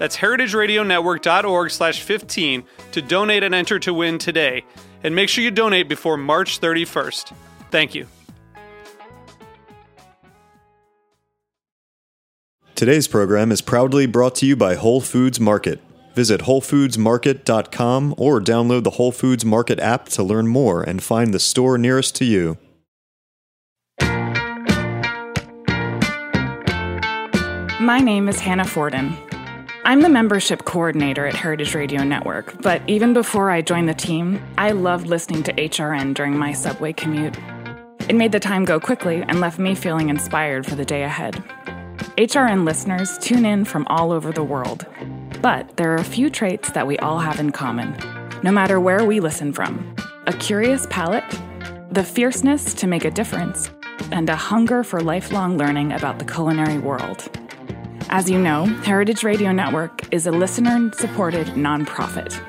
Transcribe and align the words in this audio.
That's 0.00 0.16
heritageradionetwork.org 0.16 1.70
slash 1.70 2.00
15 2.00 2.64
to 2.92 3.02
donate 3.02 3.42
and 3.42 3.54
enter 3.54 3.78
to 3.80 3.92
win 3.92 4.16
today. 4.16 4.64
And 5.04 5.14
make 5.14 5.28
sure 5.28 5.44
you 5.44 5.50
donate 5.50 5.90
before 5.90 6.16
March 6.16 6.58
31st. 6.58 7.34
Thank 7.70 7.94
you. 7.94 8.06
Today's 12.74 13.06
program 13.08 13.52
is 13.52 13.60
proudly 13.60 14.06
brought 14.06 14.36
to 14.36 14.46
you 14.46 14.56
by 14.56 14.76
Whole 14.76 15.02
Foods 15.02 15.38
Market. 15.38 15.82
Visit 16.14 16.40
WholeFoodsMarket.com 16.40 18.14
or 18.16 18.40
download 18.40 18.84
the 18.84 18.90
Whole 18.92 19.12
Foods 19.12 19.44
Market 19.44 19.78
app 19.80 20.08
to 20.08 20.22
learn 20.22 20.48
more 20.48 20.82
and 20.82 21.02
find 21.02 21.34
the 21.34 21.38
store 21.38 21.76
nearest 21.76 22.16
to 22.16 22.24
you. 22.24 22.56
My 27.78 28.00
name 28.02 28.30
is 28.30 28.40
Hannah 28.40 28.64
Forden. 28.64 29.14
I'm 29.82 30.02
the 30.02 30.10
membership 30.10 30.66
coordinator 30.66 31.26
at 31.26 31.34
Heritage 31.34 31.74
Radio 31.74 32.04
Network, 32.04 32.60
but 32.60 32.82
even 32.86 33.14
before 33.14 33.50
I 33.50 33.62
joined 33.62 33.88
the 33.88 33.94
team, 33.94 34.42
I 34.58 34.72
loved 34.72 35.06
listening 35.06 35.42
to 35.44 35.54
HRN 35.54 36.12
during 36.12 36.36
my 36.36 36.52
subway 36.52 36.92
commute. 36.92 37.38
It 38.06 38.14
made 38.14 38.32
the 38.32 38.40
time 38.40 38.66
go 38.66 38.78
quickly 38.78 39.22
and 39.26 39.40
left 39.40 39.58
me 39.58 39.74
feeling 39.74 40.10
inspired 40.10 40.66
for 40.66 40.74
the 40.74 40.84
day 40.84 41.02
ahead. 41.02 41.42
HRN 42.18 42.66
listeners 42.66 43.16
tune 43.18 43.46
in 43.46 43.64
from 43.64 43.86
all 43.86 44.12
over 44.12 44.32
the 44.32 44.44
world, 44.44 44.84
but 45.40 45.78
there 45.78 45.92
are 45.92 45.96
a 45.96 46.04
few 46.04 46.28
traits 46.28 46.70
that 46.72 46.86
we 46.86 46.98
all 46.98 47.18
have 47.18 47.40
in 47.40 47.50
common, 47.50 47.96
no 48.42 48.52
matter 48.52 48.78
where 48.78 49.04
we 49.04 49.18
listen 49.18 49.50
from 49.50 49.96
a 50.26 50.32
curious 50.34 50.86
palate, 50.90 51.24
the 51.90 52.04
fierceness 52.04 52.74
to 52.74 52.86
make 52.86 53.06
a 53.06 53.10
difference, 53.10 53.70
and 54.12 54.28
a 54.28 54.36
hunger 54.36 54.84
for 54.84 55.00
lifelong 55.00 55.56
learning 55.56 55.90
about 55.92 56.18
the 56.18 56.24
culinary 56.26 56.78
world. 56.78 57.39
As 58.12 58.28
you 58.28 58.40
know, 58.40 58.64
Heritage 58.64 59.22
Radio 59.22 59.52
Network 59.52 60.12
is 60.12 60.26
a 60.26 60.32
listener 60.32 60.90
supported 60.94 61.46
nonprofit. 61.48 62.40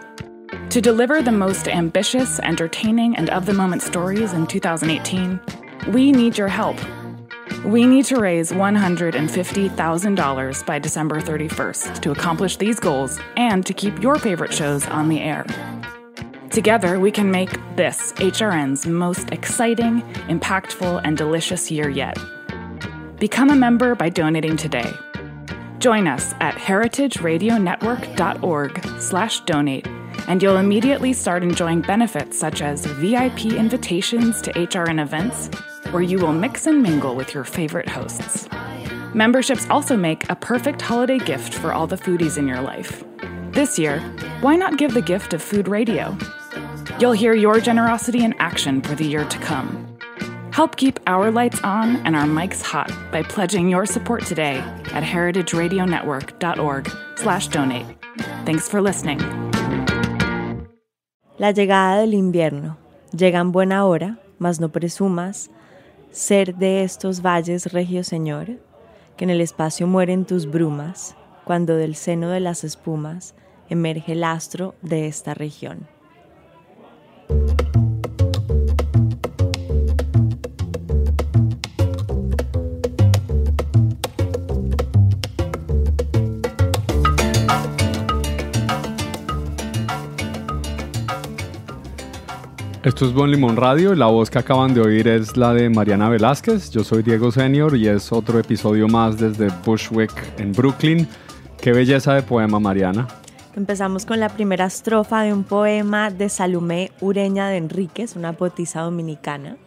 To 0.71 0.81
deliver 0.81 1.21
the 1.21 1.31
most 1.31 1.67
ambitious, 1.67 2.39
entertaining, 2.39 3.15
and 3.15 3.29
of 3.29 3.45
the 3.45 3.53
moment 3.53 3.83
stories 3.83 4.33
in 4.33 4.47
2018, 4.47 5.39
we 5.89 6.11
need 6.11 6.35
your 6.35 6.47
help. 6.47 6.77
We 7.63 7.85
need 7.85 8.05
to 8.05 8.19
raise 8.19 8.51
$150,000 8.51 10.65
by 10.65 10.79
December 10.79 11.21
31st 11.21 12.01
to 12.01 12.09
accomplish 12.09 12.57
these 12.57 12.79
goals 12.79 13.19
and 13.37 13.63
to 13.67 13.73
keep 13.73 14.01
your 14.01 14.17
favorite 14.17 14.51
shows 14.51 14.87
on 14.87 15.09
the 15.09 15.19
air. 15.19 15.45
Together, 16.49 16.99
we 16.99 17.11
can 17.11 17.29
make 17.29 17.51
this 17.75 18.13
HRN's 18.13 18.87
most 18.87 19.29
exciting, 19.29 20.01
impactful, 20.27 21.01
and 21.03 21.15
delicious 21.15 21.69
year 21.69 21.87
yet. 21.87 22.17
Become 23.19 23.51
a 23.51 23.55
member 23.55 23.93
by 23.93 24.09
donating 24.09 24.57
today. 24.57 24.91
Join 25.81 26.07
us 26.07 26.33
at 26.39 26.55
heritageradionetwork.org 26.55 29.01
slash 29.01 29.41
donate, 29.41 29.87
and 30.27 30.41
you'll 30.43 30.57
immediately 30.57 31.11
start 31.11 31.41
enjoying 31.41 31.81
benefits 31.81 32.37
such 32.37 32.61
as 32.61 32.85
VIP 32.85 33.47
invitations 33.47 34.43
to 34.43 34.53
HRN 34.53 35.01
events, 35.01 35.49
where 35.89 36.03
you 36.03 36.19
will 36.19 36.33
mix 36.33 36.67
and 36.67 36.83
mingle 36.83 37.15
with 37.15 37.33
your 37.33 37.43
favorite 37.43 37.89
hosts. 37.89 38.47
Memberships 39.15 39.67
also 39.71 39.97
make 39.97 40.29
a 40.29 40.35
perfect 40.35 40.83
holiday 40.83 41.17
gift 41.17 41.55
for 41.55 41.73
all 41.73 41.87
the 41.87 41.97
foodies 41.97 42.37
in 42.37 42.47
your 42.47 42.61
life. 42.61 43.03
This 43.49 43.79
year, 43.79 44.01
why 44.41 44.57
not 44.57 44.77
give 44.77 44.93
the 44.93 45.01
gift 45.01 45.33
of 45.33 45.41
food 45.41 45.67
radio? 45.67 46.15
You'll 46.99 47.13
hear 47.13 47.33
your 47.33 47.59
generosity 47.59 48.23
in 48.23 48.33
action 48.33 48.83
for 48.83 48.93
the 48.93 49.05
year 49.05 49.25
to 49.25 49.39
come. 49.39 49.90
Help 50.51 50.75
keep 50.75 50.99
our 51.07 51.31
lights 51.31 51.61
on 51.63 51.95
and 52.05 52.15
our 52.15 52.25
mics 52.25 52.61
hot 52.61 52.91
by 53.11 53.23
pledging 53.23 53.69
your 53.69 53.85
support 53.85 54.25
today 54.25 54.57
at 54.93 55.03
heritageradionetwork.org/donate. 55.03 57.85
Thanks 58.45 58.67
for 58.67 58.81
listening. 58.81 59.19
La 61.37 61.51
llegada 61.51 62.01
del 62.01 62.13
invierno. 62.13 62.77
Llega 63.15 63.39
en 63.39 63.51
buena 63.51 63.85
hora, 63.85 64.17
mas 64.39 64.59
no 64.59 64.69
presumas 64.69 65.49
ser 66.11 66.55
de 66.55 66.83
estos 66.83 67.21
valles, 67.21 67.71
regio 67.71 68.03
señor, 68.03 68.59
que 69.15 69.23
en 69.23 69.29
el 69.29 69.39
espacio 69.39 69.87
mueren 69.87 70.25
tus 70.25 70.45
brumas, 70.45 71.15
cuando 71.45 71.77
del 71.77 71.95
seno 71.95 72.27
de 72.29 72.41
las 72.41 72.65
espumas 72.65 73.33
emerge 73.69 74.11
el 74.11 74.25
astro 74.25 74.75
de 74.81 75.07
esta 75.07 75.33
región. 75.33 75.87
Esto 92.83 93.05
es 93.05 93.13
Buen 93.13 93.29
Limón 93.29 93.57
Radio 93.57 93.93
la 93.93 94.07
voz 94.07 94.31
que 94.31 94.39
acaban 94.39 94.73
de 94.73 94.81
oír 94.81 95.07
es 95.07 95.37
la 95.37 95.53
de 95.53 95.69
Mariana 95.69 96.09
Velázquez. 96.09 96.71
Yo 96.71 96.83
soy 96.83 97.03
Diego 97.03 97.31
Senior 97.31 97.77
y 97.77 97.87
es 97.87 98.11
otro 98.11 98.39
episodio 98.39 98.87
más 98.87 99.19
desde 99.19 99.49
Bushwick 99.63 100.11
en 100.39 100.51
Brooklyn. 100.51 101.07
Qué 101.61 101.73
belleza 101.73 102.15
de 102.15 102.23
poema, 102.23 102.59
Mariana. 102.59 103.07
Empezamos 103.55 104.07
con 104.07 104.19
la 104.19 104.29
primera 104.29 104.65
estrofa 104.65 105.21
de 105.21 105.31
un 105.31 105.43
poema 105.43 106.09
de 106.09 106.27
Salomé 106.27 106.91
Ureña 107.01 107.49
de 107.49 107.57
Enríquez, 107.57 108.15
una 108.15 108.33
poetisa 108.33 108.81
dominicana, 108.81 109.57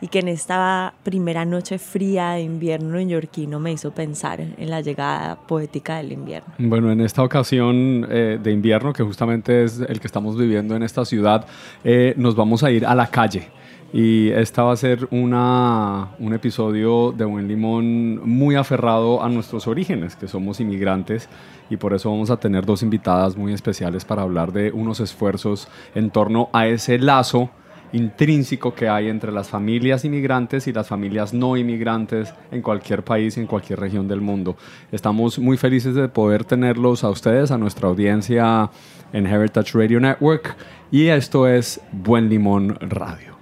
y 0.00 0.08
que 0.08 0.18
en 0.18 0.28
esta 0.28 0.94
primera 1.02 1.44
noche 1.44 1.78
fría 1.78 2.32
de 2.32 2.42
invierno 2.42 2.96
neoyorquino 2.96 3.58
me 3.60 3.72
hizo 3.72 3.90
pensar 3.92 4.40
en 4.40 4.70
la 4.70 4.80
llegada 4.80 5.36
poética 5.36 5.96
del 5.96 6.12
invierno. 6.12 6.52
Bueno, 6.58 6.90
en 6.90 7.00
esta 7.00 7.22
ocasión 7.22 8.06
eh, 8.10 8.38
de 8.42 8.52
invierno, 8.52 8.92
que 8.92 9.02
justamente 9.02 9.64
es 9.64 9.80
el 9.80 10.00
que 10.00 10.06
estamos 10.06 10.36
viviendo 10.36 10.76
en 10.76 10.82
esta 10.82 11.04
ciudad, 11.04 11.46
eh, 11.84 12.14
nos 12.16 12.36
vamos 12.36 12.62
a 12.62 12.70
ir 12.70 12.84
a 12.84 12.94
la 12.94 13.06
calle. 13.06 13.48
Y 13.92 14.30
esta 14.30 14.64
va 14.64 14.72
a 14.72 14.76
ser 14.76 15.08
una, 15.10 16.08
un 16.18 16.34
episodio 16.34 17.12
de 17.12 17.24
Buen 17.24 17.46
Limón 17.48 18.28
muy 18.28 18.56
aferrado 18.56 19.22
a 19.22 19.28
nuestros 19.28 19.66
orígenes, 19.68 20.16
que 20.16 20.28
somos 20.28 20.60
inmigrantes, 20.60 21.28
y 21.70 21.76
por 21.76 21.94
eso 21.94 22.10
vamos 22.10 22.30
a 22.30 22.36
tener 22.36 22.66
dos 22.66 22.82
invitadas 22.82 23.36
muy 23.36 23.52
especiales 23.52 24.04
para 24.04 24.22
hablar 24.22 24.52
de 24.52 24.72
unos 24.72 25.00
esfuerzos 25.00 25.68
en 25.94 26.10
torno 26.10 26.50
a 26.52 26.66
ese 26.66 26.98
lazo 26.98 27.48
intrínseco 27.92 28.74
que 28.74 28.88
hay 28.88 29.08
entre 29.08 29.32
las 29.32 29.48
familias 29.48 30.04
inmigrantes 30.04 30.66
y 30.66 30.72
las 30.72 30.88
familias 30.88 31.32
no 31.32 31.56
inmigrantes 31.56 32.34
en 32.50 32.62
cualquier 32.62 33.04
país, 33.04 33.36
en 33.36 33.46
cualquier 33.46 33.80
región 33.80 34.08
del 34.08 34.20
mundo. 34.20 34.56
Estamos 34.92 35.38
muy 35.38 35.56
felices 35.56 35.94
de 35.94 36.08
poder 36.08 36.44
tenerlos 36.44 37.04
a 37.04 37.10
ustedes, 37.10 37.50
a 37.50 37.58
nuestra 37.58 37.88
audiencia 37.88 38.70
en 39.12 39.26
Heritage 39.26 39.72
Radio 39.74 40.00
Network, 40.00 40.56
y 40.90 41.06
esto 41.06 41.46
es 41.46 41.80
Buen 41.92 42.28
Limón 42.28 42.76
Radio. 42.80 43.35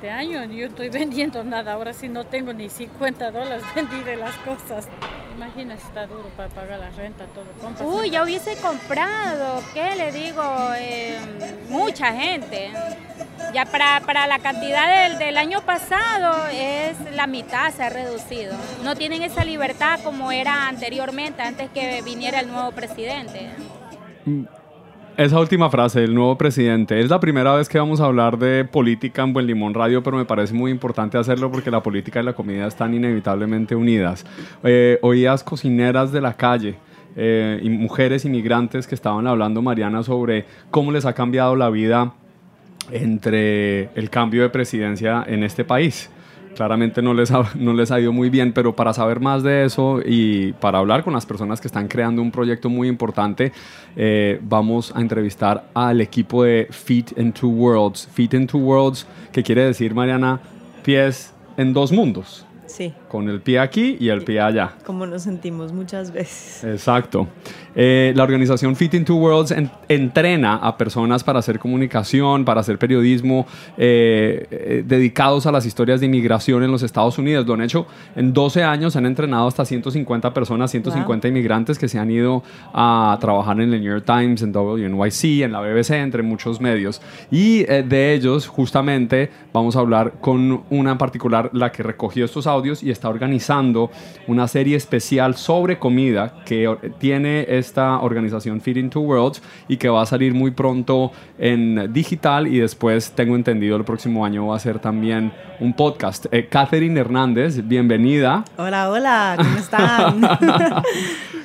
Este 0.00 0.10
año 0.10 0.42
yo 0.44 0.68
estoy 0.68 0.88
vendiendo 1.00 1.44
nada, 1.44 1.74
ahora 1.74 1.92
sí 1.92 2.08
no 2.08 2.24
tengo 2.24 2.54
ni 2.54 2.70
50 2.70 3.30
dólares 3.32 3.62
vendí 3.74 4.02
de 4.02 4.16
las 4.16 4.34
cosas. 4.36 4.88
Imagínese, 5.36 5.86
está 5.86 6.06
duro 6.06 6.24
para 6.38 6.48
pagar 6.48 6.78
la 6.78 6.88
renta, 6.88 7.26
todo. 7.26 7.44
Compras 7.60 7.86
Uy, 7.86 8.08
ya 8.08 8.24
hubiese 8.24 8.56
comprado, 8.56 9.62
¿qué 9.74 9.94
le 9.96 10.10
digo? 10.10 10.42
Eh, 10.74 11.18
mucha 11.68 12.14
gente. 12.14 12.70
Ya 13.52 13.66
para, 13.66 14.00
para 14.00 14.26
la 14.26 14.38
cantidad 14.38 15.08
del, 15.08 15.18
del 15.18 15.36
año 15.36 15.60
pasado 15.66 16.46
es 16.50 16.96
la 17.14 17.26
mitad, 17.26 17.70
se 17.70 17.82
ha 17.82 17.90
reducido. 17.90 18.54
No 18.82 18.96
tienen 18.96 19.22
esa 19.22 19.44
libertad 19.44 20.00
como 20.02 20.32
era 20.32 20.66
anteriormente, 20.66 21.42
antes 21.42 21.68
que 21.70 22.00
viniera 22.02 22.40
el 22.40 22.48
nuevo 22.48 22.72
presidente. 22.72 23.50
Esa 25.24 25.38
última 25.38 25.68
frase 25.68 26.00
del 26.00 26.14
nuevo 26.14 26.38
presidente. 26.38 26.98
Es 26.98 27.10
la 27.10 27.20
primera 27.20 27.54
vez 27.54 27.68
que 27.68 27.78
vamos 27.78 28.00
a 28.00 28.06
hablar 28.06 28.38
de 28.38 28.64
política 28.64 29.22
en 29.22 29.34
Buen 29.34 29.46
Limón 29.46 29.74
Radio, 29.74 30.02
pero 30.02 30.16
me 30.16 30.24
parece 30.24 30.54
muy 30.54 30.70
importante 30.70 31.18
hacerlo 31.18 31.50
porque 31.50 31.70
la 31.70 31.82
política 31.82 32.20
y 32.20 32.24
la 32.24 32.32
comida 32.32 32.66
están 32.66 32.94
inevitablemente 32.94 33.74
unidas. 33.74 34.24
Eh, 34.64 34.98
oías 35.02 35.44
cocineras 35.44 36.10
de 36.10 36.22
la 36.22 36.32
calle. 36.34 36.76
Eh, 37.16 37.60
y 37.62 37.68
mujeres 37.68 38.24
inmigrantes 38.24 38.86
que 38.86 38.94
estaban 38.94 39.26
hablando, 39.26 39.60
Mariana, 39.60 40.02
sobre 40.02 40.46
cómo 40.70 40.90
les 40.90 41.04
ha 41.04 41.12
cambiado 41.12 41.54
la 41.54 41.68
vida 41.68 42.14
entre 42.90 43.90
el 43.94 44.08
cambio 44.08 44.42
de 44.42 44.48
presidencia 44.48 45.22
en 45.26 45.42
este 45.42 45.64
país 45.64 46.08
claramente 46.54 47.02
no 47.02 47.14
les, 47.14 47.30
ha, 47.30 47.50
no 47.54 47.72
les 47.72 47.90
ha 47.90 48.00
ido 48.00 48.12
muy 48.12 48.30
bien, 48.30 48.52
pero 48.52 48.74
para 48.74 48.92
saber 48.92 49.20
más 49.20 49.42
de 49.42 49.64
eso 49.64 50.00
y 50.04 50.52
para 50.54 50.78
hablar 50.78 51.04
con 51.04 51.12
las 51.12 51.26
personas 51.26 51.60
que 51.60 51.68
están 51.68 51.88
creando 51.88 52.22
un 52.22 52.30
proyecto 52.30 52.68
muy 52.68 52.88
importante, 52.88 53.52
eh, 53.96 54.38
vamos 54.42 54.92
a 54.94 55.00
entrevistar 55.00 55.70
al 55.74 56.00
equipo 56.00 56.44
de 56.44 56.68
Feet 56.70 57.18
in 57.18 57.32
Two 57.32 57.50
Worlds. 57.50 58.08
Feet 58.12 58.34
in 58.34 58.46
Two 58.46 58.60
Worlds, 58.60 59.06
que 59.32 59.42
quiere 59.42 59.64
decir, 59.64 59.94
Mariana, 59.94 60.40
pies 60.82 61.32
en 61.56 61.72
dos 61.72 61.92
mundos. 61.92 62.46
Sí. 62.66 62.94
Con 63.10 63.28
el 63.28 63.40
pie 63.40 63.58
aquí 63.58 63.96
y 63.98 64.08
el 64.08 64.22
pie 64.22 64.40
allá. 64.40 64.74
Como 64.86 65.04
nos 65.04 65.22
sentimos 65.22 65.72
muchas 65.72 66.12
veces. 66.12 66.62
Exacto. 66.62 67.26
Eh, 67.74 68.12
la 68.16 68.24
organización 68.24 68.74
Fit 68.76 68.94
in 68.94 69.04
Two 69.04 69.16
Worlds 69.16 69.54
entrena 69.88 70.56
a 70.56 70.76
personas 70.76 71.22
para 71.24 71.38
hacer 71.38 71.58
comunicación, 71.58 72.44
para 72.44 72.60
hacer 72.60 72.78
periodismo, 72.78 73.46
eh, 73.76 74.46
eh, 74.50 74.84
dedicados 74.86 75.46
a 75.46 75.52
las 75.52 75.66
historias 75.66 76.00
de 76.00 76.06
inmigración 76.06 76.62
en 76.62 76.70
los 76.70 76.82
Estados 76.82 77.18
Unidos. 77.18 77.46
Lo 77.46 77.54
han 77.54 77.62
hecho 77.62 77.86
en 78.16 78.32
12 78.32 78.62
años, 78.62 78.96
han 78.96 79.06
entrenado 79.06 79.46
hasta 79.48 79.64
150 79.64 80.32
personas, 80.32 80.70
150 80.70 81.28
inmigrantes 81.28 81.78
que 81.78 81.88
se 81.88 81.98
han 81.98 82.10
ido 82.10 82.42
a 82.72 83.16
trabajar 83.20 83.60
en 83.60 83.72
el 83.72 83.80
New 83.80 83.92
York 83.92 84.04
Times, 84.04 84.42
en 84.42 84.52
WNYC, 84.52 85.42
en 85.42 85.52
la 85.52 85.60
BBC, 85.60 85.90
entre 85.90 86.22
muchos 86.22 86.60
medios. 86.60 87.00
Y 87.30 87.64
de 87.64 88.14
ellos, 88.14 88.46
justamente, 88.46 89.30
vamos 89.52 89.76
a 89.76 89.80
hablar 89.80 90.14
con 90.20 90.62
una 90.70 90.92
en 90.92 90.98
particular, 90.98 91.50
la 91.52 91.72
que 91.72 91.82
recogió 91.82 92.24
estos 92.24 92.46
audios 92.46 92.82
y 92.82 92.90
está 92.90 92.99
organizando 93.08 93.90
una 94.26 94.46
serie 94.48 94.76
especial 94.76 95.36
sobre 95.36 95.78
comida 95.78 96.34
que 96.44 96.68
tiene 96.98 97.46
esta 97.48 98.00
organización 98.00 98.60
Feeding 98.60 98.90
Two 98.90 99.02
Worlds 99.02 99.42
y 99.68 99.76
que 99.76 99.88
va 99.88 100.02
a 100.02 100.06
salir 100.06 100.34
muy 100.34 100.50
pronto 100.50 101.12
en 101.38 101.92
digital 101.92 102.46
y 102.46 102.58
después 102.58 103.12
tengo 103.12 103.36
entendido 103.36 103.76
el 103.76 103.84
próximo 103.84 104.24
año 104.24 104.46
va 104.46 104.56
a 104.56 104.58
ser 104.58 104.78
también 104.78 105.32
un 105.60 105.72
podcast. 105.74 106.26
Eh, 106.30 106.48
Catherine 106.48 106.98
Hernández, 106.98 107.66
bienvenida. 107.66 108.44
Hola, 108.56 108.90
hola, 108.90 109.34
¿cómo 109.36 109.58
están? 109.58 110.20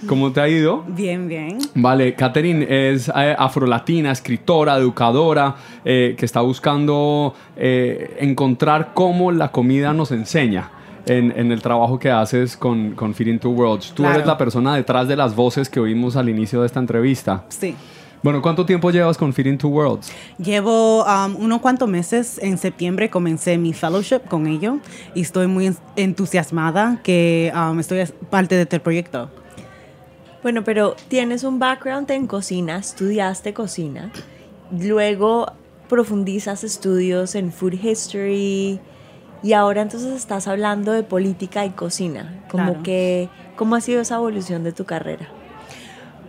¿Cómo 0.08 0.32
te 0.32 0.42
ha 0.42 0.48
ido? 0.48 0.84
Bien, 0.88 1.28
bien. 1.28 1.58
Vale, 1.74 2.14
Catherine 2.14 2.66
es 2.70 3.10
eh, 3.10 3.36
afrolatina, 3.38 4.12
escritora, 4.12 4.78
educadora, 4.78 5.56
eh, 5.84 6.16
que 6.18 6.26
está 6.26 6.42
buscando 6.42 7.34
encontrar 7.58 8.92
cómo 8.94 9.32
la 9.32 9.50
comida 9.52 9.94
nos 9.94 10.12
enseña 10.12 10.70
en, 11.06 11.52
el 11.52 11.62
trabajo 11.62 12.00
que 12.00 12.12
haces 12.12 12.58
con, 12.58 12.92
con 12.92 13.14
Feeding 13.14 13.40
Two 13.40 13.52
Worlds. 13.52 13.92
Tú 13.94 14.06
eres 14.06 14.26
la 14.26 14.38
persona 14.38 14.76
detrás 14.76 15.08
de 15.08 15.16
las 15.16 15.36
voces 15.36 15.70
que 15.70 15.80
oímos 15.80 16.16
al 16.16 16.30
inicio 16.30 16.62
de 16.62 16.68
esta 16.68 16.80
entrevista. 16.80 17.46
Sí. 17.50 17.76
Bueno, 18.24 18.42
¿cuánto 18.42 18.66
tiempo 18.66 18.90
llevas 18.90 19.20
con 19.20 19.34
Feeding 19.34 19.58
Two 19.58 19.70
Worlds? 19.70 20.12
Llevo 20.40 21.04
um, 21.04 21.36
unos 21.36 21.62
cuantos 21.62 21.88
meses. 21.88 22.40
En 22.42 22.58
septiembre 22.58 23.10
comencé 23.12 23.58
mi 23.60 23.72
fellowship 23.72 24.22
con 24.28 24.48
ellos 24.48 24.78
y 25.14 25.22
estoy 25.22 25.46
muy 25.46 25.76
entusiasmada 25.96 27.02
que 27.04 27.54
um, 27.56 27.80
estoy 27.80 28.04
parte 28.32 28.56
de 28.56 28.64
este 28.64 28.80
proyecto. 28.80 29.30
Bueno, 30.42 30.64
pero 30.64 30.96
tienes 31.08 31.44
un 31.44 31.60
background 31.60 32.10
en 32.10 32.26
cocina, 32.26 32.78
estudiaste 32.78 33.54
cocina, 33.54 34.12
luego 34.72 35.52
profundizas 35.88 36.64
estudios 36.64 37.36
en 37.36 37.52
food 37.52 37.74
history, 37.74 38.80
y 39.46 39.54
ahora 39.54 39.84
entonces 39.84 40.12
estás 40.12 40.48
hablando 40.48 40.92
de 40.92 41.04
política 41.04 41.66
y 41.66 41.70
cocina. 41.70 42.34
Como 42.50 42.82
que, 42.82 43.30
¿Cómo 43.56 43.76
ha 43.76 43.82
sido 43.82 44.02
esa 44.02 44.16
evolución 44.16 44.64
de 44.64 44.72
tu 44.72 44.86
carrera? 44.86 45.28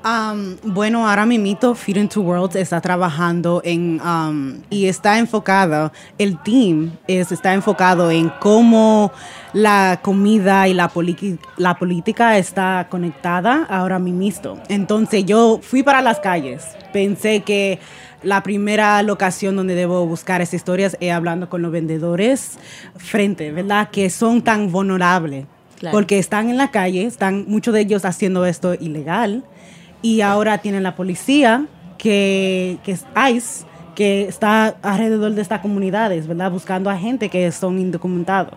Um, 0.04 0.56
bueno, 0.62 1.08
ahora 1.08 1.24
mi 1.24 1.38
mito 1.38 1.74
Feeding 1.74 2.10
Two 2.10 2.22
Worlds 2.22 2.56
está 2.56 2.78
trabajando 2.82 3.62
en 3.64 4.02
um, 4.02 4.60
y 4.68 4.86
está 4.86 5.18
enfocado, 5.18 5.90
el 6.18 6.40
team 6.42 6.92
es, 7.08 7.32
está 7.32 7.54
enfocado 7.54 8.10
en 8.10 8.30
cómo 8.38 9.10
la 9.54 9.98
comida 10.02 10.68
y 10.68 10.74
la, 10.74 10.92
la 11.56 11.74
política 11.74 12.36
está 12.36 12.86
conectada 12.90 13.66
ahora 13.70 13.98
mismo. 13.98 14.60
Entonces 14.68 15.24
yo 15.24 15.58
fui 15.62 15.82
para 15.82 16.02
las 16.02 16.20
calles, 16.20 16.66
pensé 16.92 17.40
que 17.40 17.80
la 18.22 18.42
primera 18.42 19.02
locación 19.02 19.56
donde 19.56 19.74
debo 19.74 20.06
buscar 20.06 20.40
esas 20.40 20.54
historias 20.54 20.96
es 21.00 21.12
hablando 21.12 21.48
con 21.48 21.62
los 21.62 21.72
vendedores 21.72 22.58
frente, 22.96 23.52
¿verdad? 23.52 23.90
Que 23.90 24.10
son 24.10 24.42
tan 24.42 24.70
vulnerables. 24.70 25.46
Porque 25.92 26.18
están 26.18 26.48
en 26.48 26.56
la 26.56 26.70
calle, 26.70 27.04
están 27.04 27.44
muchos 27.48 27.74
de 27.74 27.80
ellos 27.80 28.04
haciendo 28.06 28.46
esto 28.46 28.74
ilegal 28.74 29.44
y 30.00 30.22
ahora 30.22 30.58
tienen 30.58 30.82
la 30.82 30.96
policía 30.96 31.66
que, 31.98 32.78
que 32.82 32.92
es 32.92 33.04
ICE 33.30 33.66
que 33.94 34.28
está 34.28 34.76
alrededor 34.82 35.32
de 35.32 35.42
estas 35.42 35.60
comunidades, 35.60 36.26
¿verdad? 36.26 36.50
Buscando 36.50 36.90
a 36.90 36.96
gente 36.96 37.28
que 37.28 37.50
son 37.50 37.78
indocumentados. 37.78 38.54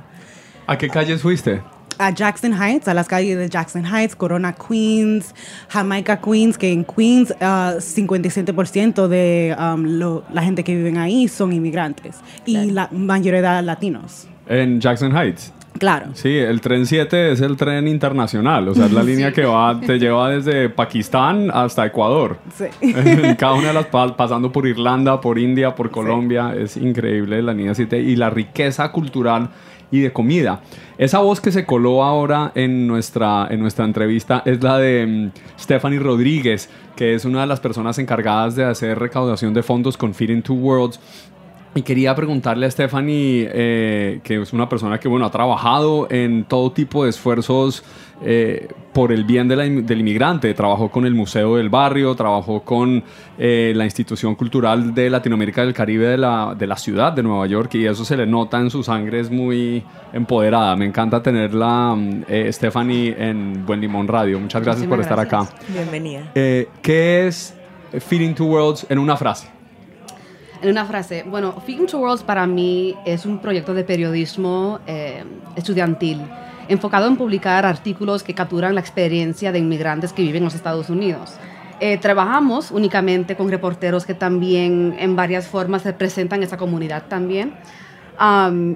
¿A 0.68 0.78
qué 0.78 0.90
calles 0.90 1.22
fuiste? 1.22 1.62
A 2.00 2.12
Jackson 2.12 2.54
Heights, 2.54 2.88
a 2.88 2.94
las 2.94 3.08
calles 3.08 3.38
de 3.38 3.50
Jackson 3.50 3.86
Heights, 3.86 4.16
Corona 4.16 4.56
Queens, 4.56 5.36
Jamaica 5.68 6.20
Queens, 6.20 6.58
que 6.58 6.72
en 6.72 6.86
Queens 6.86 7.34
57% 7.40 8.98
uh, 8.98 9.08
de 9.08 9.56
um, 9.60 10.22
la 10.34 10.42
gente 10.42 10.64
que 10.64 10.76
viven 10.76 10.98
ahí 10.98 11.28
son 11.28 11.54
inmigrantes 11.54 12.16
y 12.46 12.72
la 12.72 12.90
mayoría 12.92 13.58
de 13.58 13.62
latinos. 13.62 14.28
En 14.48 14.80
Jackson 14.80 15.16
Heights. 15.16 15.54
Claro. 15.78 16.08
Sí, 16.14 16.36
el 16.38 16.62
tren 16.62 16.86
7 16.86 17.32
es 17.32 17.42
el 17.42 17.56
tren 17.56 17.88
internacional, 17.88 18.68
o 18.68 18.76
sea, 18.76 18.88
es 18.88 18.92
la 18.92 19.04
línea 19.12 19.32
que 19.32 19.46
va, 19.46 19.80
te 19.80 20.00
lleva 20.00 20.30
desde 20.30 20.70
Pakistán 20.70 21.52
hasta 21.54 21.86
Ecuador. 21.86 22.38
Sí. 22.54 22.66
Cada 23.38 23.54
una 23.54 23.68
de 23.68 23.74
las 23.74 23.86
pasando 23.86 24.52
por 24.52 24.68
Irlanda, 24.68 25.22
por 25.22 25.38
India, 25.38 25.76
por 25.76 25.92
Colombia, 25.92 26.54
es 26.58 26.76
increíble 26.76 27.42
la 27.42 27.54
línea 27.54 27.76
7 27.76 28.00
y 28.00 28.16
la 28.16 28.30
riqueza 28.30 28.92
cultural 28.92 29.50
y 29.92 30.02
de 30.02 30.14
comida. 30.14 30.62
Esa 30.98 31.20
voz 31.20 31.42
que 31.42 31.52
se 31.52 31.66
coló 31.66 32.04
ahora 32.04 32.52
en 32.56 32.88
nuestra, 32.88 33.48
en 33.50 33.60
nuestra 33.60 33.86
entrevista 33.86 34.44
es 34.46 34.62
la 34.62 34.78
de 34.78 35.06
mm, 35.06 35.60
Stephanie 35.60 36.00
Rodríguez, 36.00 36.70
que 36.96 37.16
es 37.16 37.26
una 37.26 37.42
de 37.42 37.48
las 37.48 37.60
personas 37.60 37.98
encargadas 38.00 38.56
de 38.56 38.66
hacer 38.66 39.00
recaudación 39.00 39.54
de 39.54 39.64
fondos 39.64 39.98
con 39.98 40.14
Feeding 40.14 40.42
Two 40.42 40.56
Worlds. 40.56 41.00
Y 41.76 41.84
quería 41.84 42.16
preguntarle 42.16 42.66
a 42.66 42.72
Stephanie, 42.72 43.48
eh, 43.54 44.20
que 44.24 44.42
es 44.42 44.54
una 44.54 44.68
persona 44.68 45.00
que 45.00 45.08
bueno, 45.08 45.28
ha 45.28 45.32
trabajado 45.32 46.08
en 46.10 46.44
todo 46.44 46.72
tipo 46.72 47.04
de 47.04 47.12
esfuerzos 47.12 47.84
eh, 48.22 48.68
por 48.94 49.14
el 49.14 49.24
bien 49.24 49.48
del 49.48 50.00
inmigrante. 50.00 50.54
Trabajó 50.54 50.90
con 50.90 51.06
el 51.06 51.14
Museo 51.14 51.56
del 51.56 51.70
Barrio, 51.70 52.16
trabajó 52.16 52.62
con 52.62 53.02
eh, 53.38 53.72
la 53.76 53.86
Institución 53.86 54.36
Cultural 54.36 54.94
de 54.94 55.10
Latinoamérica 55.10 55.64
del 55.64 55.74
Caribe 55.74 56.08
de 56.08 56.18
la, 56.18 56.54
de 56.58 56.68
la 56.68 56.76
ciudad 56.76 57.14
de 57.14 57.24
Nueva 57.24 57.48
York 57.48 57.76
y 57.76 57.86
eso 57.86 58.04
se 58.04 58.18
le 58.18 58.26
nota 58.26 58.60
en 58.60 58.70
su 58.70 58.84
sangre, 58.84 59.22
es 59.22 59.32
muy 59.32 59.84
empoderada. 60.12 60.76
Me 60.76 60.86
encanta 60.86 61.24
tenerla, 61.24 61.96
eh, 62.28 62.52
Stephanie, 62.52 63.16
en 63.18 63.66
Buen 63.66 63.80
Limón 63.80 64.08
Radio. 64.08 64.40
Muchas 64.40 64.64
gracias 64.64 64.88
por 64.88 65.00
estar 65.00 65.20
acá. 65.20 65.48
Bienvenida. 65.70 66.32
¿Qué 66.34 67.28
es 67.28 67.56
Feeding 67.94 68.36
Two 68.36 68.48
Worlds 68.48 68.86
en 68.90 69.00
una 69.00 69.16
frase? 69.16 69.48
En 70.62 70.72
una 70.72 70.84
frase, 70.84 71.24
bueno, 71.26 71.54
Feeding 71.66 71.86
Two 71.86 72.02
Worlds 72.02 72.24
para 72.24 72.46
mí 72.46 72.96
es 73.06 73.26
un 73.26 73.40
proyecto 73.40 73.74
de 73.74 73.86
periodismo 73.86 74.80
estudiantil 75.56 76.20
enfocado 76.70 77.08
en 77.08 77.18
publicar 77.18 77.66
artículos 77.66 78.24
que 78.24 78.36
capturan 78.36 78.76
la 78.76 78.82
experiencia 78.82 79.52
de 79.52 79.60
inmigrantes 79.60 80.14
que 80.14 80.22
viven 80.22 80.38
en 80.38 80.44
los 80.46 80.56
Estados 80.56 80.90
Unidos. 80.90 81.34
Eh, 81.82 81.98
trabajamos 81.98 82.72
únicamente 82.72 83.36
con 83.36 83.50
reporteros 83.50 84.06
que 84.06 84.14
también 84.14 84.96
en 85.00 85.16
varias 85.16 85.48
formas 85.48 85.84
representan 85.84 86.44
esa 86.44 86.58
comunidad 86.58 87.04
también. 87.08 87.54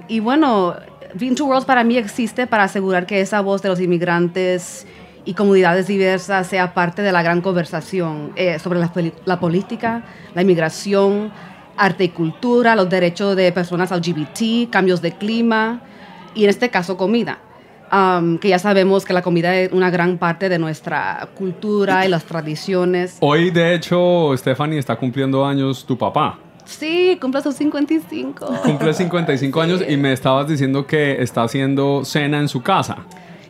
y 0.07 0.19
bueno, 0.19 0.75
Being 1.13 1.35
Two 1.35 1.45
Worlds 1.47 1.65
para 1.65 1.83
mí 1.83 1.97
existe 1.97 2.47
para 2.47 2.63
asegurar 2.63 3.05
que 3.05 3.21
esa 3.21 3.41
voz 3.41 3.61
de 3.61 3.69
los 3.69 3.79
inmigrantes 3.79 4.87
y 5.25 5.33
comunidades 5.35 5.87
diversas 5.87 6.47
sea 6.47 6.73
parte 6.73 7.01
de 7.01 7.11
la 7.11 7.21
gran 7.21 7.41
conversación 7.41 8.31
eh, 8.35 8.57
sobre 8.57 8.79
la, 8.79 8.91
la, 9.25 9.39
política, 9.39 10.03
la 10.33 10.41
inmigración, 10.41 11.31
arte 11.77 12.05
y 12.05 12.09
cultura, 12.09 12.75
los 12.75 12.89
derechos 12.89 13.35
de 13.35 13.51
personas 13.51 13.91
LGBT, 13.91 14.69
cambios 14.71 15.01
de 15.01 15.11
clima 15.11 15.81
y 16.33 16.45
en 16.45 16.49
este 16.49 16.69
caso 16.69 16.97
comida 16.97 17.37
que 18.41 18.49
ya 18.49 18.59
sabemos 18.59 19.05
que 19.05 19.13
la 19.13 19.21
comida 19.21 19.55
es 19.55 19.71
una 19.71 19.89
gran 19.89 20.17
parte 20.17 20.49
de 20.49 20.57
nuestra 20.57 21.27
cultura 21.35 22.05
y 22.05 22.09
las 22.09 22.25
tradiciones. 22.25 23.17
Hoy, 23.19 23.51
de 23.51 23.75
hecho, 23.75 24.35
Stephanie 24.35 24.79
está 24.79 24.95
cumpliendo 24.95 25.45
años 25.45 25.85
tu 25.85 25.97
papá. 25.97 26.39
Sí, 26.65 27.17
cumple 27.21 27.41
sus 27.41 27.55
55. 27.55 28.45
Cumple 28.63 28.93
55 28.93 29.61
años 29.61 29.81
y 29.87 29.97
me 29.97 30.13
estabas 30.13 30.47
diciendo 30.47 30.87
que 30.87 31.21
está 31.21 31.43
haciendo 31.43 32.03
cena 32.05 32.39
en 32.39 32.47
su 32.47 32.61
casa. 32.61 32.97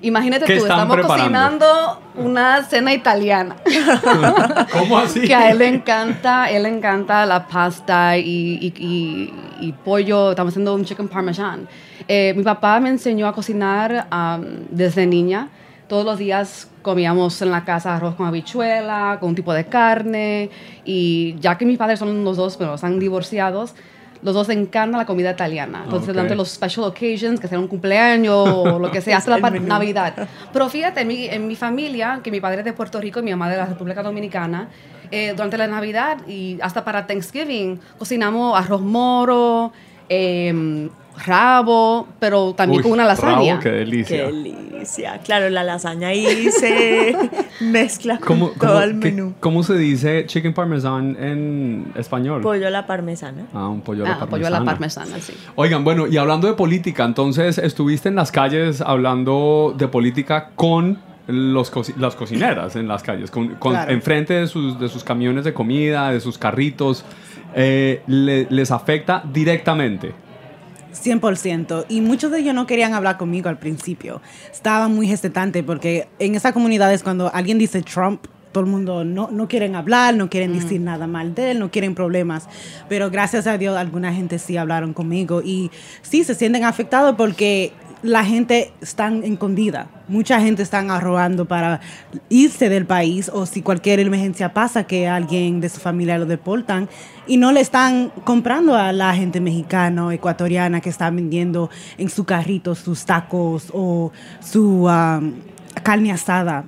Imagínate 0.04 0.46
¿Qué 0.46 0.58
tú, 0.58 0.64
estamos 0.66 0.96
preparando? 0.96 1.24
cocinando 1.24 2.02
una 2.16 2.62
cena 2.64 2.94
italiana. 2.94 3.56
¿Cómo 4.72 4.98
así? 5.00 5.22
que 5.22 5.34
a 5.34 5.50
él 5.52 5.58
le 5.60 5.68
encanta, 5.68 6.50
él 6.52 6.64
le 6.64 6.70
encanta 6.70 7.26
la 7.26 7.48
pasta 7.48 8.18
y, 8.18 8.24
y- 8.62 8.74
y- 8.78 9.34
y 9.68 9.72
pollo. 9.72 10.32
Estamos 10.32 10.52
haciendo 10.52 10.76
un 10.76 10.84
chicken 10.86 11.08
parmesan. 11.08 11.68
Eh, 12.08 12.34
mi 12.36 12.44
papá 12.44 12.80
me 12.80 12.90
enseñó 12.90 13.28
a 13.28 13.34
cocinar 13.34 14.08
am, 14.12 14.44
desde 14.70 15.06
niña. 15.08 15.48
Todos 15.88 16.06
los 16.06 16.18
días 16.18 16.68
comíamos 16.82 17.42
en 17.42 17.52
la 17.52 17.64
casa 17.64 17.96
arroz 17.96 18.16
con 18.16 18.26
habichuela, 18.28 19.18
con 19.20 19.30
un 19.30 19.36
tipo 19.36 19.54
de 19.54 19.66
carne. 19.66 20.50
Y 20.86 21.36
ya 21.40 21.58
que 21.58 21.66
mis 21.66 21.78
padres 21.78 22.00
son 22.00 22.24
los 22.26 22.36
dos, 22.38 22.58
pero 22.58 22.76
están 22.76 23.00
divorciados, 23.00 23.74
los 24.24 24.34
dos 24.34 24.50
encantan 24.50 24.98
la 24.98 25.06
comida 25.06 25.32
italiana. 25.32 25.82
Entonces, 25.84 26.08
durante 26.08 26.36
los 26.36 26.50
special 26.50 26.86
occasions, 26.86 27.40
que 27.40 27.48
sea 27.48 27.60
un 27.60 27.68
cumpleaños 27.68 28.48
o 28.48 28.80
lo 28.80 28.90
que 28.90 29.02
sea, 29.02 29.18
hasta 29.20 29.38
la 29.38 29.50
Navidad. 29.50 30.28
Pero 30.52 30.70
fíjate, 30.70 31.02
en 31.02 31.08
mi, 31.08 31.26
en 31.26 31.48
mi 31.48 31.56
familia, 31.56 32.22
que 32.24 32.32
mi 32.32 32.40
padre 32.40 32.60
es 32.60 32.66
de 32.66 32.74
Puerto 32.74 33.00
Rico 33.02 33.20
y 33.20 33.24
mi 33.24 33.32
mamá 33.32 33.50
de 33.50 33.58
la 33.58 33.66
República 33.66 34.02
Dominicana, 34.02 34.70
eh, 35.12 35.34
durante 35.36 35.58
la 35.58 35.68
Navidad 35.68 36.18
y 36.28 36.58
hasta 36.62 36.84
para 36.84 37.06
Thanksgiving, 37.06 37.80
cocinamos 38.00 38.58
arroz 38.58 38.82
moro, 38.82 39.72
em, 40.10 40.90
rabo, 41.26 42.08
pero 42.20 42.54
también 42.54 42.80
Uy, 42.80 42.84
con 42.84 42.94
una 42.94 43.06
lasaña. 43.06 43.54
rabo, 43.54 43.60
qué 43.60 43.70
delicia. 43.70 44.26
Qué 44.26 44.73
delicia. 44.84 45.20
Claro, 45.24 45.50
la 45.50 45.64
lasaña 45.64 46.10
ahí 46.10 46.50
se 46.52 47.16
mezcla 47.62 48.18
con 48.18 48.28
¿Cómo, 48.28 48.48
todo 48.50 48.60
cómo- 48.74 48.82
el 48.82 49.00
qué- 49.00 49.12
menú. 49.12 49.34
cómo 49.40 49.64
se 49.64 49.76
dice 49.78 50.26
chicken 50.26 50.54
parmesan 50.54 51.16
en 51.20 51.86
español? 51.96 52.42
Pollo 52.42 52.68
a 52.68 52.70
la 52.70 52.86
parmesana. 52.86 53.46
Ah, 53.54 53.68
un 53.68 53.82
pollo 53.82 54.06
a 54.06 54.10
la 54.10 54.14
Ah, 54.22 54.26
pollo 54.28 54.48
a 54.48 54.50
la 54.50 54.64
parmesana. 54.64 55.06
parmesana, 55.08 55.20
sí. 55.20 55.34
Oigan, 55.56 55.84
bueno, 55.84 56.08
y 56.08 56.18
hablando 56.18 56.48
de 56.48 56.54
política, 56.54 57.04
entonces 57.06 57.58
estuviste 57.58 58.10
en 58.10 58.16
las 58.16 58.32
calles 58.32 58.82
hablando 58.82 59.74
de 59.78 59.88
política 59.88 60.50
con 60.56 61.00
los 61.28 61.72
coci- 61.72 61.96
las 61.96 62.16
cocineras 62.16 62.76
en 62.76 62.88
las 62.88 63.02
calles, 63.02 63.32
con, 63.32 63.56
con- 63.56 63.72
Claro. 63.74 63.92
enfrente 63.92 64.34
de 64.34 64.48
sus, 64.48 64.80
de 64.80 64.90
sus 64.90 65.04
camiones 65.04 65.46
de 65.46 65.54
comida, 65.54 66.12
de 66.12 66.20
sus 66.20 66.38
carritos. 66.38 67.06
Eh, 67.56 68.02
le- 68.08 68.48
¿Les 68.50 68.72
afecta 68.72 69.24
directamente? 69.32 70.12
100%. 71.04 71.86
Y 71.90 72.02
muchos 72.02 72.32
de 72.32 72.40
ellos 72.40 72.56
no 72.56 72.68
querían 72.68 72.94
hablar 72.94 73.18
conmigo 73.18 73.50
al 73.50 73.60
principio. 73.60 74.22
Estaban 74.52 74.94
muy 74.94 75.12
hesitantes 75.12 75.64
porque 75.64 76.08
en 76.20 76.36
esas 76.36 76.54
comunidades 76.54 77.04
cuando 77.04 77.34
alguien 77.34 77.58
dice 77.58 77.82
Trump, 77.82 78.26
todo 78.54 78.64
el 78.64 78.70
mundo 78.70 79.04
no, 79.04 79.30
no 79.32 79.48
quieren 79.48 79.76
hablar, 79.76 80.16
no 80.16 80.30
quieren 80.30 80.54
decir 80.54 80.80
nada 80.80 81.08
mal 81.08 81.34
de 81.34 81.52
él, 81.52 81.60
no 81.60 81.72
quieren 81.72 81.96
problemas. 81.96 82.48
Pero 82.88 83.10
gracias 83.10 83.48
a 83.48 83.58
Dios 83.58 83.76
alguna 83.76 84.14
gente 84.14 84.40
sí 84.40 84.56
hablaron 84.56 84.94
conmigo 84.94 85.42
y 85.44 85.72
sí 86.04 86.24
se 86.24 86.36
sienten 86.36 86.64
afectados 86.64 87.16
porque 87.18 87.74
la 88.04 88.26
gente 88.26 88.74
está 88.82 89.08
escondida. 89.24 89.88
Mucha 90.10 90.40
gente 90.42 90.62
están 90.62 90.92
arrobando 90.92 91.46
para 91.46 91.80
irse 92.30 92.68
del 92.68 92.86
país 92.86 93.32
o 93.34 93.46
si 93.46 93.62
cualquier 93.62 94.02
emergencia 94.02 94.54
pasa 94.54 94.84
que 94.84 95.08
alguien 95.08 95.62
de 95.62 95.70
su 95.70 95.80
familia 95.80 96.18
lo 96.18 96.26
deportan 96.26 96.90
y 97.26 97.38
no 97.38 97.54
le 97.54 97.62
están 97.62 98.12
comprando 98.26 98.76
a 98.76 98.92
la 98.92 99.16
gente 99.16 99.40
mexicana 99.40 100.06
o 100.06 100.12
ecuatoriana 100.12 100.82
que 100.82 100.90
está 100.90 101.10
vendiendo 101.10 101.70
en 101.98 102.10
su 102.10 102.26
carrito 102.26 102.76
sus 102.76 103.06
tacos 103.06 103.70
o 103.74 104.12
su 104.42 104.86
um, 104.86 105.34
carne 105.82 106.12
asada. 106.12 106.66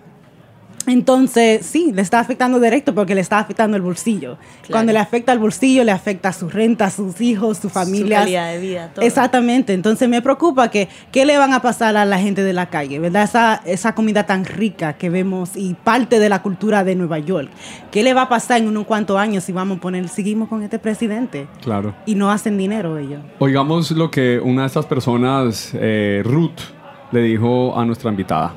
Entonces, 0.88 1.66
sí, 1.66 1.92
le 1.94 2.02
está 2.02 2.20
afectando 2.20 2.60
directo 2.60 2.94
porque 2.94 3.16
le 3.16 3.22
está 3.22 3.40
afectando 3.40 3.76
el 3.78 3.84
bolsillo. 3.84 4.38
Cuando 4.70 4.94
le 4.94 5.00
afecta 5.00 5.32
el 5.32 5.40
bolsillo, 5.40 5.84
le 5.84 5.92
afecta 5.92 6.32
su 6.34 6.50
renta, 6.50 6.90
sus 6.90 7.20
hijos, 7.22 7.58
su 7.58 7.70
familia. 7.70 8.20
calidad 8.20 8.52
de 8.52 8.60
vida, 8.60 8.92
todo. 8.94 9.06
Exactamente. 9.06 9.74
Entonces, 9.74 10.08
me 10.10 10.22
preocupa 10.22 10.70
que 10.70 10.88
qué 11.12 11.26
le 11.26 11.38
van 11.38 11.54
a 11.54 11.62
pasar 11.62 11.98
a 11.98 12.06
la 12.06 12.20
gente 12.20 12.44
de 12.44 12.54
la 12.54 12.70
calle, 12.70 13.00
¿verdad? 13.00 13.24
Esa, 13.24 13.62
esa 13.66 13.96
comida 13.96 14.26
tan 14.26 14.46
rica 14.46 14.94
que 14.94 15.10
vemos 15.10 15.52
y 15.56 15.74
parte 15.74 16.20
de 16.20 16.30
la 16.30 16.42
cultura 16.42 16.84
de 16.84 16.96
Nueva 16.96 17.20
York. 17.20 17.50
¿Qué 17.92 18.04
le 18.04 18.14
va 18.14 18.24
a 18.24 18.30
pasar 18.30 18.62
en 18.62 18.68
unos 18.68 18.86
cuantos 18.86 19.18
años 19.18 19.44
si 19.44 19.52
vamos 19.52 19.78
a 19.78 19.82
poner, 19.82 20.08
seguimos 20.08 20.50
con 20.50 20.64
este 20.64 20.80
presidente? 20.80 21.48
Claro. 21.62 21.96
Y 22.06 22.16
no 22.16 22.32
hacen 22.32 22.58
dinero 22.58 22.98
ellos. 22.98 23.22
Oigamos 23.40 23.92
lo 23.92 24.12
que 24.12 24.40
una 24.40 24.62
de 24.62 24.68
estas 24.68 24.86
personas, 24.86 25.72
eh, 25.74 26.22
Ruth, 26.24 26.60
le 27.12 27.22
dijo 27.22 27.78
a 27.78 27.86
nuestra 27.86 28.10
invitada. 28.10 28.54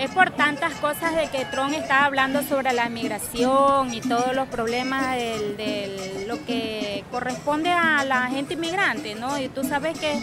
Es 0.00 0.10
por 0.12 0.30
tantas 0.30 0.72
cosas 0.76 1.14
de 1.14 1.28
que 1.28 1.44
Trump 1.44 1.74
está 1.74 2.06
hablando 2.06 2.42
sobre 2.42 2.72
la 2.72 2.88
migración 2.88 3.92
y 3.92 4.00
todos 4.00 4.34
los 4.34 4.48
problemas 4.48 5.14
del- 5.16 6.26
lo 6.26 6.42
que 6.46 7.04
corresponde 7.10 7.70
a 7.70 8.02
la 8.04 8.28
gente 8.28 8.54
inmigrante, 8.54 9.14
¿no? 9.14 9.38
Y 9.38 9.48
tú 9.48 9.62
sabes 9.62 9.98
que 9.98 10.18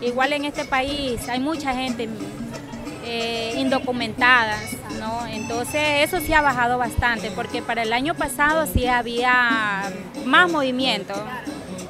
igual 0.00 0.32
en 0.32 0.44
este 0.44 0.64
país 0.64 1.28
hay 1.28 1.40
mucha 1.40 1.74
gente 1.74 2.08
eh, 3.08 3.54
indocumentada, 3.56 4.56
¿no? 5.00 5.26
Entonces 5.26 6.04
eso 6.08 6.20
sí 6.20 6.32
ha 6.32 6.40
bajado 6.40 6.76
bastante, 6.78 7.30
porque 7.32 7.62
para 7.62 7.82
el 7.82 7.92
año 7.92 8.14
pasado 8.14 8.66
sí 8.66 8.86
había 8.86 9.82
más 10.24 10.50
movimiento. 10.50 11.14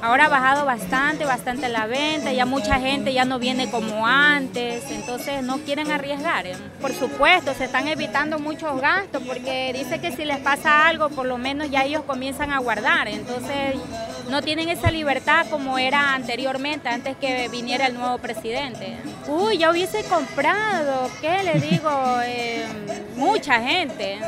Ahora 0.03 0.27
ha 0.27 0.29
bajado 0.29 0.65
bastante, 0.65 1.25
bastante 1.25 1.69
la 1.69 1.87
venta, 1.87 2.33
ya 2.33 2.47
mucha 2.47 2.79
gente 2.79 3.13
ya 3.13 3.25
no 3.25 3.39
viene 3.39 3.71
como 3.71 4.07
antes, 4.07 4.91
entonces 4.91 5.43
no 5.43 5.59
quieren 5.59 5.91
arriesgar. 5.91 6.47
¿eh? 6.47 6.57
Por 6.81 6.93
supuesto, 6.93 7.55
se 7.55 7.65
están 7.65 7.89
evitando 7.89 8.39
muchos 8.39 8.81
gastos 8.81 9.23
porque 9.27 9.73
dice 9.73 10.01
que 10.01 10.13
si 10.13 10.25
les 10.25 10.39
pasa 10.39 10.87
algo, 10.87 11.09
por 11.09 11.27
lo 11.27 11.39
menos 11.39 11.71
ya 11.71 11.85
ellos 11.85 12.03
comienzan 12.07 12.53
a 12.53 12.59
guardar, 12.59 13.09
entonces 13.09 13.77
no 14.31 14.43
tienen 14.43 14.69
esa 14.69 14.91
libertad 14.91 15.47
como 15.51 15.79
era 15.79 16.15
anteriormente, 16.15 16.89
antes 16.89 17.17
que 17.17 17.49
viniera 17.49 17.87
el 17.87 17.95
nuevo 17.95 18.19
presidente. 18.19 18.97
Uy, 19.29 19.59
ya 19.59 19.71
hubiese 19.71 20.05
comprado, 20.05 21.11
¿qué 21.21 21.43
le 21.43 21.61
digo? 21.61 21.91
Eh, 22.29 22.67
mucha 23.17 23.61
gente. 23.61 24.19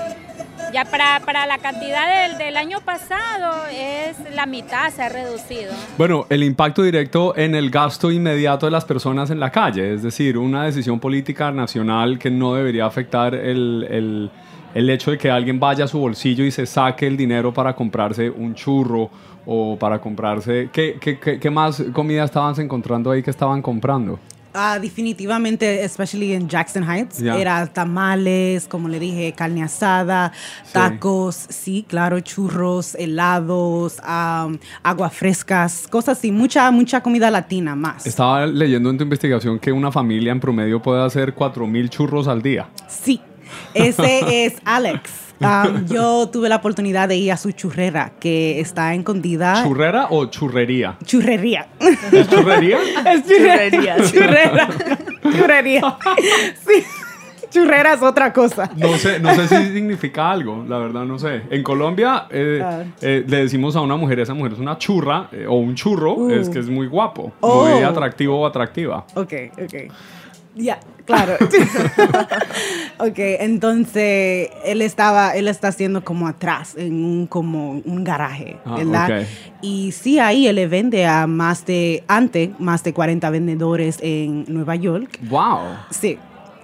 Ya 0.73 0.85
para, 0.85 1.21
para 1.25 1.47
la 1.47 1.59
cantidad 1.59 2.29
del, 2.29 2.37
del 2.39 2.57
año 2.57 2.79
pasado 2.85 3.67
es 3.73 4.17
la 4.35 4.45
mitad, 4.45 4.91
se 4.91 5.03
ha 5.03 5.09
reducido. 5.09 5.73
Bueno, 5.97 6.27
el 6.29 6.43
impacto 6.45 6.83
directo 6.83 7.35
en 7.37 7.55
el 7.55 7.71
gasto 7.71 8.11
inmediato 8.13 8.67
de 8.67 8.73
las 8.73 8.85
personas 8.85 9.31
en 9.31 9.41
la 9.41 9.51
calle, 9.51 9.95
es 9.95 10.03
decir, 10.03 10.37
una 10.37 10.65
decisión 10.65 11.01
política 11.01 11.51
nacional 11.51 12.19
que 12.19 12.31
no 12.31 12.55
debería 12.55 12.85
afectar 12.87 13.35
el, 13.35 13.87
el- 13.91 14.31
el 14.75 14.91
hecho 14.91 15.11
de 15.11 15.17
que 15.17 15.31
alguien 15.31 15.59
vaya 15.59 15.87
a 15.87 15.89
su 15.89 15.99
bolsillo 15.99 16.45
y 16.45 16.51
se 16.51 16.67
saque 16.67 17.07
el 17.07 17.17
dinero 17.17 17.53
para 17.55 17.75
comprarse 17.75 18.29
un 18.29 18.55
churro 18.55 19.09
o 19.47 19.77
para 19.79 19.99
comprarse... 19.99 20.69
¿Qué, 20.71 20.99
qué, 21.01 21.19
qué- 21.19 21.41
qué 21.41 21.51
más 21.51 21.83
comida 21.95 22.25
estaban 22.25 22.55
encontrando 22.61 23.11
ahí 23.11 23.23
que 23.23 23.31
estaban 23.31 23.63
comprando? 23.63 24.21
Ah, 24.55 24.79
definitivamente, 24.81 25.85
especially 25.85 26.33
en 26.33 26.49
Jackson 26.49 26.83
Heights, 26.89 27.21
era 27.21 27.67
tamales, 27.67 28.67
como 28.67 28.89
le 28.89 28.99
dije, 28.99 29.33
carne 29.33 29.63
asada, 29.63 30.33
tacos, 30.73 31.37
sí, 31.49 31.85
claro, 31.87 32.19
churros, 32.21 32.95
helados, 32.95 34.01
am, 34.03 34.59
agua 34.83 35.11
frescas, 35.11 35.87
cosas 35.89 36.19
así, 36.19 36.33
mucha, 36.33 36.71
mucha 36.71 37.03
comida 37.03 37.31
latina 37.31 37.77
más. 37.77 38.07
Estaba 38.07 38.47
leyendo 38.47 38.91
en 38.91 38.97
tu 38.97 39.05
investigación 39.05 39.59
que 39.59 39.71
una 39.71 39.93
familia 39.93 40.33
en 40.33 40.41
promedio 40.41 40.81
puede 40.81 41.05
hacer 41.05 41.35
4.000 41.35 41.89
churros 41.91 42.27
al 42.27 42.43
día. 42.43 42.69
Sí, 42.89 43.21
ese 43.75 44.45
es 44.47 44.55
Alex. 44.65 45.28
Yo 45.87 46.29
tuve 46.29 46.49
la 46.49 46.57
oportunidad 46.57 47.09
de 47.09 47.17
ir 47.17 47.33
a 47.33 47.37
su 47.37 47.53
churrera, 47.53 48.13
que 48.21 48.61
está 48.61 48.95
escondida. 48.95 49.63
¿Churrera 49.65 50.09
o 50.11 50.27
churrería? 50.27 50.97
Churrería. 51.05 51.67
¿Es 51.81 52.29
churrería? 52.29 52.79
Es 53.13 53.23
churrería. 53.27 53.97
Churrera. 54.11 54.69
Churrería. 55.23 55.97
Sí. 56.67 56.83
Churrera 57.51 57.95
es 57.95 58.03
otra 58.03 58.31
cosa. 58.33 58.71
No 58.77 58.99
sé, 58.99 59.21
no 59.21 59.35
sé 59.35 59.49
si 59.49 59.73
significa 59.73 60.31
algo, 60.31 60.67
la 60.69 60.77
verdad 60.79 61.05
no 61.07 61.19
sé. 61.19 61.43
En 61.51 61.63
Colombia 61.63 62.27
eh, 62.31 62.61
Ah. 62.63 62.83
eh, 63.01 63.25
le 63.27 63.37
decimos 63.39 63.75
a 63.75 63.81
una 63.81 63.97
mujer, 63.97 64.21
esa 64.21 64.35
mujer 64.35 64.53
es 64.53 64.59
una 64.59 64.77
churra 64.77 65.29
eh, 65.33 65.47
o 65.49 65.55
un 65.55 65.75
churro, 65.75 66.13
Uh. 66.15 66.31
es 66.31 66.51
que 66.51 66.59
es 66.59 66.69
muy 66.69 66.87
guapo, 66.89 67.33
Oh. 67.41 67.65
muy 67.67 67.83
atractivo 67.83 68.39
o 68.41 68.47
atractiva. 68.47 69.07
Ok, 69.15 69.33
ok. 69.63 69.75
Ya, 70.59 70.81
claro. 71.07 71.37
ok, 72.99 73.15
entonces 73.41 74.51
él 74.65 74.83
estaba, 74.83 75.35
él 75.37 75.49
está 75.49 75.69
haciendo 75.69 76.05
como 76.05 76.27
atrás, 76.27 76.75
en 76.77 77.05
un 77.05 77.27
como 77.27 77.71
un 77.85 78.05
garaje, 78.05 78.57
Ah, 78.65 78.77
¿verdad? 78.77 79.21
ok. 79.23 79.27
Y 79.63 79.93
sí, 79.93 80.19
ahí 80.19 80.47
él 80.47 80.57
le 80.57 80.67
vende 80.67 81.07
a 81.07 81.27
más 81.27 81.65
de, 81.65 82.03
antes, 82.09 82.51
más 82.59 82.83
de 82.85 82.93
40 82.93 83.31
vendedores 83.31 83.99
en 84.03 84.45
Nueva 84.49 84.77
York. 84.77 85.19
Wow. 85.29 85.61
Sí. 85.91 86.19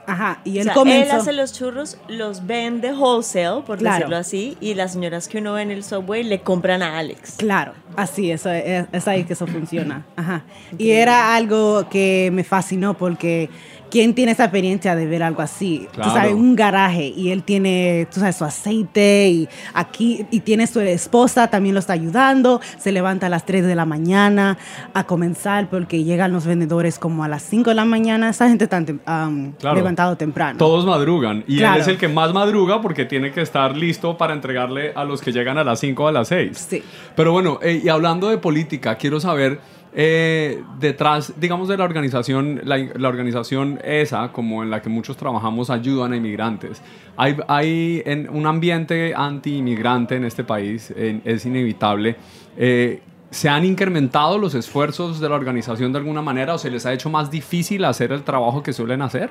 Ajá, 0.06 0.40
y 0.44 0.58
O 0.58 0.60
él 0.60 0.64
sea, 0.64 0.74
comenzó... 0.74 1.02
él 1.14 1.20
hace 1.20 1.32
los 1.32 1.52
churros, 1.54 1.96
los 2.08 2.44
vende 2.46 2.92
wholesale, 2.92 3.62
por 3.62 3.78
Claro. 3.78 3.94
decirlo 3.96 4.16
así, 4.18 4.54
y 4.60 4.74
las 4.74 4.92
señoras 4.92 5.28
que 5.28 5.38
uno 5.38 5.54
ve 5.54 5.62
en 5.62 5.70
el 5.70 5.82
subway 5.82 6.22
le 6.22 6.40
compran 6.42 6.82
a 6.82 6.98
Alex. 6.98 7.36
Claro, 7.38 7.72
así, 7.96 8.30
eso 8.30 8.50
es, 8.50 8.84
es 8.92 9.08
ahí 9.08 9.24
que 9.24 9.32
eso 9.32 9.46
funciona. 9.46 10.04
Ajá. 10.16 10.42
Y 10.76 10.90
era 10.90 11.34
algo 11.34 11.88
que 11.88 12.28
me 12.34 12.44
fascinó 12.44 12.92
porque 12.92 13.48
¿quién 13.94 14.12
tiene 14.12 14.32
esa 14.32 14.46
experiencia 14.46 14.96
de 14.96 15.06
ver 15.06 15.22
algo 15.22 15.40
así? 15.40 15.86
Claro. 15.92 16.10
Tú 16.10 16.16
sabes, 16.16 16.34
un 16.34 16.56
garaje 16.56 17.06
y 17.16 17.30
él 17.30 17.44
tiene, 17.44 18.08
tú 18.12 18.18
sabes, 18.18 18.34
su 18.34 18.44
aceite 18.44 19.28
y 19.28 19.48
aquí, 19.72 20.26
y 20.32 20.40
tiene 20.40 20.66
su 20.66 20.80
esposa, 20.80 21.46
también 21.46 21.74
lo 21.76 21.78
está 21.78 21.92
ayudando, 21.92 22.60
se 22.76 22.90
levanta 22.90 23.26
a 23.26 23.28
las 23.28 23.46
3 23.46 23.64
de 23.64 23.76
la 23.76 23.84
mañana 23.86 24.58
a 24.94 25.04
comenzar 25.04 25.70
porque 25.70 26.02
llegan 26.02 26.32
los 26.32 26.44
vendedores 26.44 26.98
como 26.98 27.22
a 27.22 27.28
las 27.28 27.44
5 27.44 27.70
de 27.70 27.76
la 27.76 27.84
mañana, 27.84 28.30
esa 28.30 28.48
gente 28.48 28.64
está 28.64 28.78
um, 28.78 29.52
Claro, 29.52 29.76
levantado 29.76 30.16
temprano. 30.16 30.58
Todos 30.58 30.84
madrugan. 30.84 31.44
Y 31.46 31.58
Claro. 31.58 31.76
él 31.76 31.82
es 31.82 31.86
el 31.86 31.96
que 31.96 32.08
más 32.08 32.34
madruga 32.34 32.82
porque 32.82 33.04
tiene 33.04 33.30
que 33.30 33.42
estar 33.42 33.76
listo 33.76 34.18
para 34.18 34.34
entregarle 34.34 34.90
a 34.96 35.04
los 35.04 35.22
que 35.22 35.30
llegan 35.30 35.56
a 35.56 35.62
las 35.62 35.78
5 35.78 36.02
o 36.02 36.08
a 36.08 36.12
las 36.12 36.26
6. 36.26 36.66
Sí. 36.68 36.82
Pero 37.14 37.30
bueno, 37.30 37.60
eh, 37.62 37.80
y 37.84 37.88
hablando 37.88 38.28
de 38.28 38.38
política, 38.38 38.96
quiero 38.96 39.20
saber, 39.20 39.60
eh, 39.96 40.62
detrás, 40.80 41.34
digamos, 41.36 41.68
de 41.68 41.76
la 41.76 41.84
organización, 41.84 42.60
la, 42.64 43.08
organización 43.08 43.78
esa, 43.84 44.32
como 44.32 44.62
en 44.62 44.70
la 44.70 44.82
que 44.82 44.88
muchos 44.88 45.16
trabajamos, 45.16 45.70
ayudan 45.70 46.12
a 46.12 46.16
inmigrantes. 46.16 46.82
Hay, 47.16 47.36
hay 47.46 48.02
un 48.30 48.46
ambiente 48.46 49.14
anti-inmigrante 49.14 50.16
en 50.16 50.24
este 50.24 50.42
país, 50.42 50.92
es 50.96 51.46
inevitable. 51.46 52.16
Eh, 52.56 53.02
¿Se 53.30 53.48
han 53.48 53.64
incrementado 53.64 54.38
los 54.38 54.54
esfuerzos 54.54 55.20
de 55.20 55.28
la 55.28 55.34
organización 55.34 55.92
de 55.92 55.98
alguna 55.98 56.22
manera 56.22 56.54
o 56.54 56.58
se 56.58 56.70
les 56.70 56.86
ha 56.86 56.92
hecho 56.92 57.10
más 57.10 57.30
difícil 57.30 57.84
hacer 57.84 58.12
el 58.12 58.22
trabajo 58.22 58.62
que 58.62 58.72
suelen 58.72 59.02
hacer? 59.02 59.30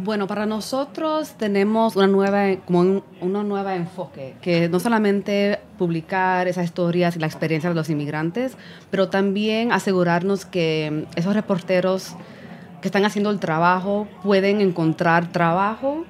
Bueno, 0.00 0.26
para 0.26 0.46
nosotros 0.46 1.30
tenemos 1.38 1.96
una 1.96 2.06
nueva, 2.06 2.56
como 2.66 2.80
un 2.80 3.02
una 3.20 3.42
nueva 3.42 3.74
enfoque, 3.74 4.36
que 4.40 4.68
no 4.68 4.78
solamente 4.78 5.58
publicar 5.76 6.46
esas 6.46 6.66
historias 6.66 7.16
y 7.16 7.18
la 7.18 7.26
experiencia 7.26 7.68
de 7.70 7.74
los 7.74 7.90
inmigrantes, 7.90 8.56
pero 8.90 9.08
también 9.08 9.72
asegurarnos 9.72 10.44
que 10.44 11.06
esos 11.16 11.34
reporteros 11.34 12.14
que 12.80 12.86
están 12.88 13.04
haciendo 13.04 13.30
el 13.30 13.40
trabajo 13.40 14.06
pueden 14.22 14.60
encontrar 14.60 15.32
trabajo 15.32 16.04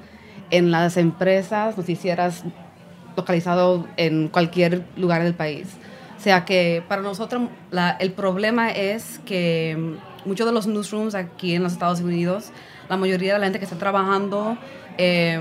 en 0.51 0.71
las 0.71 0.97
empresas 0.99 1.79
noticieras 1.79 2.45
localizado 3.17 3.87
en 3.97 4.29
cualquier 4.29 4.85
lugar 4.97 5.23
del 5.23 5.35
país. 5.35 5.67
O 6.19 6.21
sea 6.21 6.45
que 6.45 6.83
para 6.89 7.01
nosotros 7.01 7.43
la- 7.71 7.93
el 7.93 8.13
problema 8.13 8.71
es 8.71 9.21
que 9.25 9.97
muchos 10.27 10.47
de 10.47 10.53
los 10.53 10.67
newsrooms 10.67 11.15
aquí 11.15 11.55
en 11.55 11.63
los 11.63 11.73
Estados 11.73 12.01
Unidos, 12.01 12.51
la 12.89 12.97
mayoría 12.97 13.35
de 13.35 13.39
la 13.39 13.47
gente 13.47 13.59
que 13.59 13.65
está 13.65 13.77
trabajando 13.77 14.57
eh, 14.97 15.39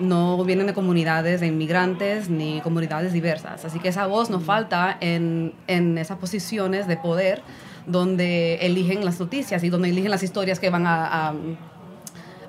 no 0.00 0.42
vienen 0.44 0.66
de 0.66 0.74
comunidades 0.74 1.40
de 1.40 1.46
inmigrantes 1.46 2.28
ni 2.28 2.60
comunidades 2.60 3.12
diversas. 3.12 3.64
Así 3.64 3.78
que 3.78 3.88
esa 3.88 4.06
voz 4.06 4.30
nos 4.30 4.42
falta 4.44 4.96
en, 5.00 5.52
en 5.66 5.96
esas 5.98 6.18
posiciones 6.18 6.86
de 6.88 6.96
poder 6.96 7.42
donde 7.86 8.56
eligen 8.62 9.04
las 9.04 9.20
noticias 9.20 9.62
y 9.62 9.68
donde 9.68 9.90
eligen 9.90 10.10
las 10.10 10.22
historias 10.24 10.58
que 10.58 10.70
van 10.70 10.86
a, 10.86 11.28
a, 11.28 11.34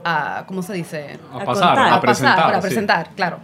a- 0.04 0.46
¿cómo 0.48 0.63
se 0.63 0.74
dice? 0.74 1.20
A 1.32 1.44
pasar, 1.46 1.77
a 1.77 2.01
presentar. 2.01 2.36
pasar, 2.36 2.36
para 2.46 2.62
sí. 2.62 2.68
presentar, 2.68 3.10
claro. 3.16 3.39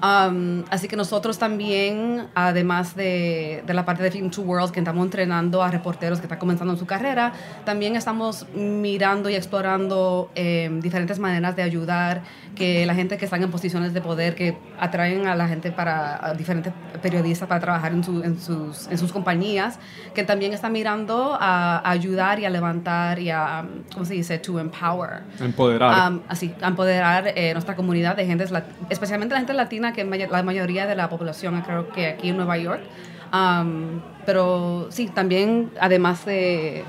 Um, 0.00 0.62
así 0.70 0.86
que 0.86 0.94
nosotros 0.96 1.38
también, 1.38 2.26
además 2.34 2.94
de, 2.94 3.64
de 3.66 3.74
la 3.74 3.84
parte 3.84 4.02
de 4.04 4.10
Film 4.12 4.30
to 4.30 4.42
World, 4.42 4.70
que 4.70 4.78
estamos 4.78 5.04
entrenando 5.04 5.62
a 5.62 5.70
reporteros 5.72 6.20
que 6.20 6.26
están 6.26 6.38
comenzando 6.38 6.72
en 6.74 6.78
su 6.78 6.86
carrera, 6.86 7.32
también 7.64 7.96
estamos 7.96 8.46
mirando 8.54 9.28
y 9.28 9.34
explorando 9.34 10.30
eh, 10.36 10.70
diferentes 10.82 11.18
maneras 11.18 11.56
de 11.56 11.62
ayudar 11.62 12.22
que 12.54 12.86
la 12.86 12.94
gente 12.94 13.18
que 13.18 13.24
están 13.24 13.42
en 13.42 13.50
posiciones 13.50 13.92
de 13.92 14.00
poder, 14.00 14.34
que 14.34 14.56
atraen 14.78 15.26
a 15.26 15.34
la 15.34 15.48
gente 15.48 15.72
para, 15.72 16.24
a 16.24 16.34
diferentes 16.34 16.72
periodistas 17.02 17.48
para 17.48 17.60
trabajar 17.60 17.92
en, 17.92 18.04
su- 18.04 18.22
en 18.22 18.40
sus, 18.40 18.86
en 18.88 18.98
sus 18.98 19.12
compañías, 19.12 19.78
que 20.14 20.22
también 20.24 20.52
están 20.52 20.72
mirando 20.72 21.36
a, 21.40 21.78
a 21.78 21.90
ayudar 21.90 22.38
y 22.40 22.44
a 22.44 22.50
levantar 22.50 23.18
y 23.18 23.30
a, 23.30 23.64
¿cómo 23.92 24.04
se 24.04 24.14
dice?, 24.14 24.38
to 24.38 24.58
empower. 24.60 25.22
Empoderar. 25.40 25.92
Am, 25.92 26.22
así, 26.28 26.54
empoderar 26.62 27.32
eh, 27.34 27.52
nuestra 27.52 27.74
comunidad 27.76 28.16
de 28.16 28.26
gente, 28.26 28.44
especialmente 28.90 29.34
la 29.34 29.40
gente 29.40 29.54
latina, 29.54 29.87
que 29.92 30.04
la 30.04 30.42
mayoría 30.42 30.86
de 30.86 30.94
la 30.94 31.08
población, 31.08 31.60
creo 31.62 31.88
que 31.90 32.06
aquí 32.06 32.30
en 32.30 32.36
Nueva 32.36 32.58
York. 32.58 32.82
Am, 33.30 34.00
pero 34.24 34.88
sí, 34.90 35.08
también, 35.08 35.70
además 35.80 36.24
de, 36.24 36.84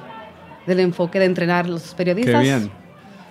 del 0.66 0.80
enfoque 0.80 1.20
de 1.20 1.26
entrenar 1.26 1.68
los 1.68 1.94
periodistas 1.96 2.42
bien. 2.42 2.72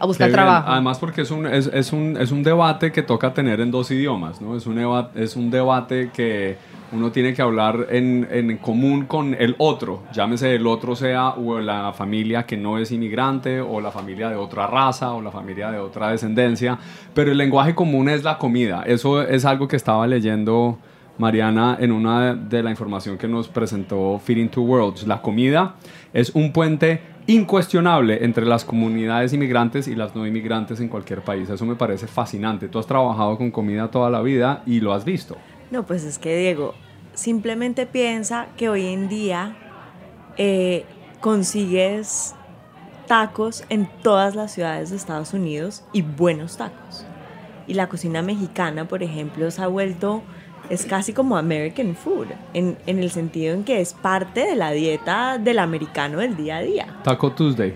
A 0.00 0.06
buscar 0.06 0.30
trabajo. 0.30 0.68
Además 0.70 0.98
porque 0.98 1.22
es 1.22 1.30
un, 1.30 1.46
es, 1.46 1.66
es 1.72 1.92
un, 1.92 2.16
es 2.18 2.30
un 2.30 2.42
debate 2.42 2.92
que 2.92 3.02
toca 3.02 3.32
tener 3.34 3.60
en 3.60 3.70
dos 3.70 3.90
idiomas, 3.90 4.40
¿no? 4.40 4.56
Es 4.56 4.66
un, 4.66 4.78
eva- 4.78 5.10
es 5.14 5.36
un 5.36 5.50
debate 5.50 6.10
que 6.12 6.56
uno 6.90 7.10
tiene 7.12 7.34
que 7.34 7.42
hablar 7.42 7.88
en, 7.90 8.26
en 8.30 8.56
común 8.58 9.04
con 9.04 9.34
el 9.34 9.54
otro, 9.58 10.04
llámese 10.12 10.54
el 10.54 10.66
otro 10.66 10.96
sea 10.96 11.30
o 11.30 11.60
la 11.60 11.92
familia 11.92 12.46
que 12.46 12.56
no 12.56 12.78
es 12.78 12.90
inmigrante 12.92 13.60
o 13.60 13.80
la 13.80 13.90
familia 13.90 14.30
de 14.30 14.36
otra 14.36 14.66
raza 14.66 15.12
o 15.12 15.20
la 15.20 15.30
familia 15.30 15.70
de 15.70 15.78
otra 15.78 16.10
descendencia, 16.10 16.78
pero 17.12 17.30
el 17.30 17.36
lenguaje 17.36 17.74
común 17.74 18.08
es 18.08 18.24
la 18.24 18.38
comida. 18.38 18.84
Eso 18.86 19.20
es 19.22 19.44
algo 19.44 19.68
que 19.68 19.76
estaba 19.76 20.06
leyendo 20.06 20.78
Mariana 21.18 21.76
en 21.80 21.92
una 21.92 22.34
de 22.34 22.62
la 22.62 22.70
información 22.70 23.18
que 23.18 23.28
nos 23.28 23.48
presentó 23.48 24.18
Feeding 24.24 24.48
Two 24.48 24.62
Worlds. 24.62 25.06
La 25.06 25.20
comida 25.20 25.74
es 26.14 26.30
un 26.30 26.52
puente 26.52 27.02
incuestionable 27.28 28.24
entre 28.24 28.46
las 28.46 28.64
comunidades 28.64 29.34
inmigrantes 29.34 29.86
y 29.86 29.94
las 29.94 30.16
no 30.16 30.26
inmigrantes 30.26 30.80
en 30.80 30.88
cualquier 30.88 31.20
país. 31.20 31.48
Eso 31.50 31.66
me 31.66 31.76
parece 31.76 32.06
fascinante. 32.06 32.68
Tú 32.68 32.78
has 32.78 32.86
trabajado 32.86 33.36
con 33.36 33.50
comida 33.50 33.90
toda 33.90 34.08
la 34.08 34.22
vida 34.22 34.62
y 34.64 34.80
lo 34.80 34.94
has 34.94 35.04
visto. 35.04 35.36
No, 35.70 35.84
pues 35.84 36.04
es 36.04 36.18
que 36.18 36.34
Diego, 36.34 36.74
simplemente 37.12 37.84
piensa 37.84 38.46
que 38.56 38.70
hoy 38.70 38.86
en 38.86 39.10
día 39.10 39.56
eh, 40.38 40.86
consigues 41.20 42.34
tacos 43.06 43.62
en 43.68 43.90
todas 44.02 44.34
las 44.34 44.52
ciudades 44.52 44.88
de 44.88 44.96
Estados 44.96 45.34
Unidos 45.34 45.84
y 45.92 46.00
buenos 46.00 46.56
tacos. 46.56 47.04
Y 47.66 47.74
la 47.74 47.90
cocina 47.90 48.22
mexicana, 48.22 48.88
por 48.88 49.02
ejemplo, 49.02 49.50
se 49.50 49.60
ha 49.60 49.66
vuelto, 49.66 50.22
es 50.70 50.84
casi 50.84 51.12
como 51.12 51.36
American 51.36 51.94
food, 51.96 52.26
en, 52.54 52.76
en 52.86 52.98
el 52.98 53.10
sentido 53.10 53.54
en 53.54 53.64
que 53.64 53.80
es 53.80 53.94
parte 53.94 54.44
de 54.44 54.56
la 54.56 54.70
dieta 54.72 55.38
del 55.38 55.58
americano 55.58 56.18
del 56.18 56.36
día 56.36 56.58
a 56.58 56.62
día. 56.62 56.86
Taco 57.02 57.32
Tuesday. 57.32 57.74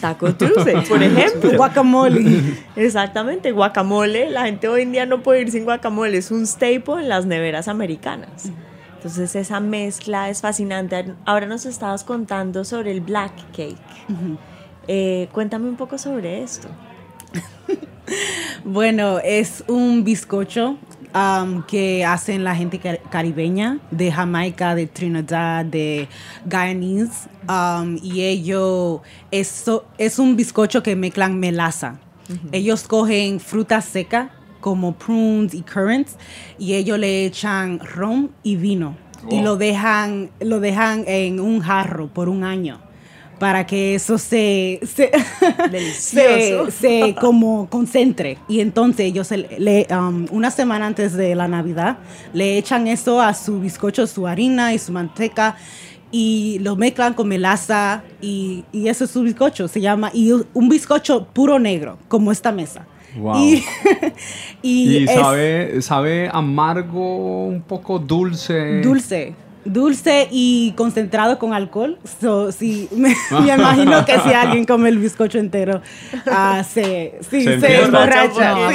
Taco 0.00 0.34
Tuesday, 0.34 0.84
por 0.88 1.02
ejemplo. 1.02 1.56
Guacamole. 1.56 2.56
Exactamente, 2.76 3.52
guacamole. 3.52 4.30
La 4.30 4.44
gente 4.44 4.68
hoy 4.68 4.82
en 4.82 4.92
día 4.92 5.06
no 5.06 5.22
puede 5.22 5.42
ir 5.42 5.50
sin 5.50 5.64
guacamole. 5.64 6.18
Es 6.18 6.30
un 6.30 6.46
staple 6.46 7.00
en 7.00 7.08
las 7.08 7.26
neveras 7.26 7.68
americanas. 7.68 8.50
Entonces 8.96 9.36
esa 9.36 9.60
mezcla 9.60 10.28
es 10.28 10.40
fascinante. 10.40 11.14
Ahora 11.24 11.46
nos 11.46 11.66
estabas 11.66 12.02
contando 12.04 12.64
sobre 12.64 12.90
el 12.90 13.00
black 13.00 13.32
cake. 13.52 13.76
Eh, 14.88 15.28
cuéntame 15.32 15.68
un 15.68 15.76
poco 15.76 15.98
sobre 15.98 16.42
esto. 16.42 16.68
Bueno, 18.64 19.18
es 19.18 19.62
un 19.68 20.02
bizcocho 20.02 20.78
um, 21.14 21.62
que 21.62 22.04
hacen 22.04 22.44
la 22.44 22.54
gente 22.54 22.78
car- 22.78 23.00
caribeña 23.10 23.78
de 23.90 24.10
Jamaica, 24.12 24.74
de 24.74 24.86
Trinidad, 24.86 25.64
de 25.64 26.08
Guyanese. 26.44 27.28
um, 27.48 27.96
y 28.02 28.22
ellos, 28.22 29.00
eso, 29.30 29.84
es 29.98 30.18
un 30.18 30.36
bizcocho 30.36 30.82
que 30.82 30.96
mezclan 30.96 31.38
melaza. 31.38 31.98
Ellos 32.52 32.86
cogen 32.86 33.40
fruta 33.40 33.80
seca 33.80 34.30
como 34.60 34.92
prunes 34.92 35.54
y 35.54 35.62
currants 35.62 36.16
y 36.58 36.74
ellos 36.74 36.98
le 36.98 37.24
echan 37.24 37.78
ron 37.78 38.32
y 38.42 38.56
vino 38.56 38.96
y 39.30 39.40
lo 39.40 39.56
dejan, 39.56 40.30
lo 40.40 40.60
dejan 40.60 41.04
en 41.06 41.40
un 41.40 41.60
jarro 41.60 42.08
por 42.08 42.28
un 42.28 42.44
año 42.44 42.80
para 43.38 43.66
que 43.66 43.94
eso 43.94 44.18
se, 44.18 44.80
se, 44.82 45.10
Delicioso. 45.70 46.70
se, 46.70 46.70
se 46.70 47.14
como 47.14 47.68
concentre. 47.70 48.38
Y 48.48 48.60
entonces 48.60 49.06
ellos 49.06 49.30
le, 49.30 49.86
um, 49.90 50.26
una 50.30 50.50
semana 50.50 50.86
antes 50.86 51.12
de 51.14 51.34
la 51.34 51.48
Navidad 51.48 51.98
le 52.32 52.58
echan 52.58 52.86
eso 52.86 53.20
a 53.20 53.34
su 53.34 53.60
bizcocho, 53.60 54.06
su 54.06 54.26
harina 54.26 54.74
y 54.74 54.78
su 54.78 54.92
manteca 54.92 55.56
y 56.10 56.58
lo 56.60 56.76
mezclan 56.76 57.14
con 57.14 57.28
melaza 57.28 58.02
y, 58.20 58.64
y 58.72 58.88
eso 58.88 59.04
es 59.04 59.10
su 59.10 59.22
bizcocho. 59.22 59.68
Se 59.68 59.80
llama, 59.80 60.10
y 60.12 60.32
un 60.32 60.68
bizcocho 60.68 61.26
puro 61.26 61.58
negro, 61.58 61.98
como 62.08 62.32
esta 62.32 62.50
mesa. 62.52 62.86
Wow. 63.16 63.36
Y, 63.36 63.64
y 64.62 64.98
Y, 64.98 65.04
es 65.04 65.10
sabe, 65.14 65.82
sabe 65.82 66.30
amargo, 66.32 67.46
un 67.46 67.62
poco 67.62 67.98
dulce. 67.98 68.80
dulce. 68.80 69.34
Dulce 69.64 70.28
y 70.30 70.72
concentrado 70.76 71.38
con 71.38 71.52
alcohol. 71.52 71.98
So, 72.20 72.52
sí, 72.52 72.88
me, 72.96 73.14
me 73.42 73.54
imagino 73.54 74.04
que 74.04 74.18
si 74.20 74.32
alguien 74.32 74.64
come 74.64 74.88
el 74.88 74.98
bizcocho 74.98 75.38
entero, 75.38 75.82
ah, 76.26 76.62
se, 76.64 77.18
sí, 77.28 77.42
Se 77.42 77.44
se, 77.44 77.54
empieza. 77.54 77.84
emborracha. 77.86 78.54
No. 78.54 78.68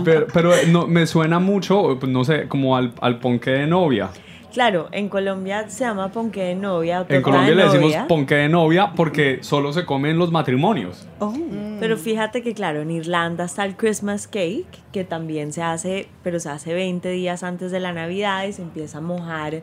Pero, 0.04 0.26
pero, 0.32 0.54
eh, 0.54 0.66
no, 0.68 0.86
me 0.86 1.06
suena 1.06 1.38
mucho, 1.38 1.96
pues, 1.98 2.10
no 2.10 2.24
sé, 2.24 2.48
como 2.48 2.76
al, 2.76 2.92
al 3.00 3.18
ponqué 3.18 3.50
de 3.50 3.66
novia. 3.66 4.10
Claro, 4.52 4.88
en 4.92 5.10
Colombia 5.10 5.68
se 5.68 5.84
llama 5.84 6.10
ponqué 6.10 6.42
de 6.44 6.54
novia 6.54 7.02
o 7.02 7.06
En 7.12 7.20
Colombia 7.20 7.50
de 7.50 7.56
le 7.56 7.62
decimos 7.64 7.90
novia. 7.90 8.06
ponqué 8.08 8.34
de 8.36 8.48
novia 8.48 8.92
porque 8.96 9.40
solo 9.42 9.72
se 9.74 9.84
come 9.84 10.10
en 10.10 10.18
los 10.18 10.32
matrimonios. 10.32 11.06
Oh. 11.18 11.34
Pero 11.78 11.98
fíjate 11.98 12.42
que, 12.42 12.54
claro, 12.54 12.80
en 12.80 12.90
Irlanda 12.90 13.44
está 13.44 13.66
el 13.66 13.76
Christmas 13.76 14.26
cake, 14.26 14.64
que 14.92 15.04
también 15.04 15.52
se 15.52 15.62
hace, 15.62 16.08
pero 16.22 16.40
se 16.40 16.48
hace 16.48 16.72
20 16.72 17.06
días 17.10 17.42
antes 17.42 17.70
de 17.70 17.80
la 17.80 17.92
Navidad 17.92 18.46
y 18.46 18.52
se 18.54 18.62
empieza 18.62 18.98
a 18.98 19.00
mojar 19.02 19.62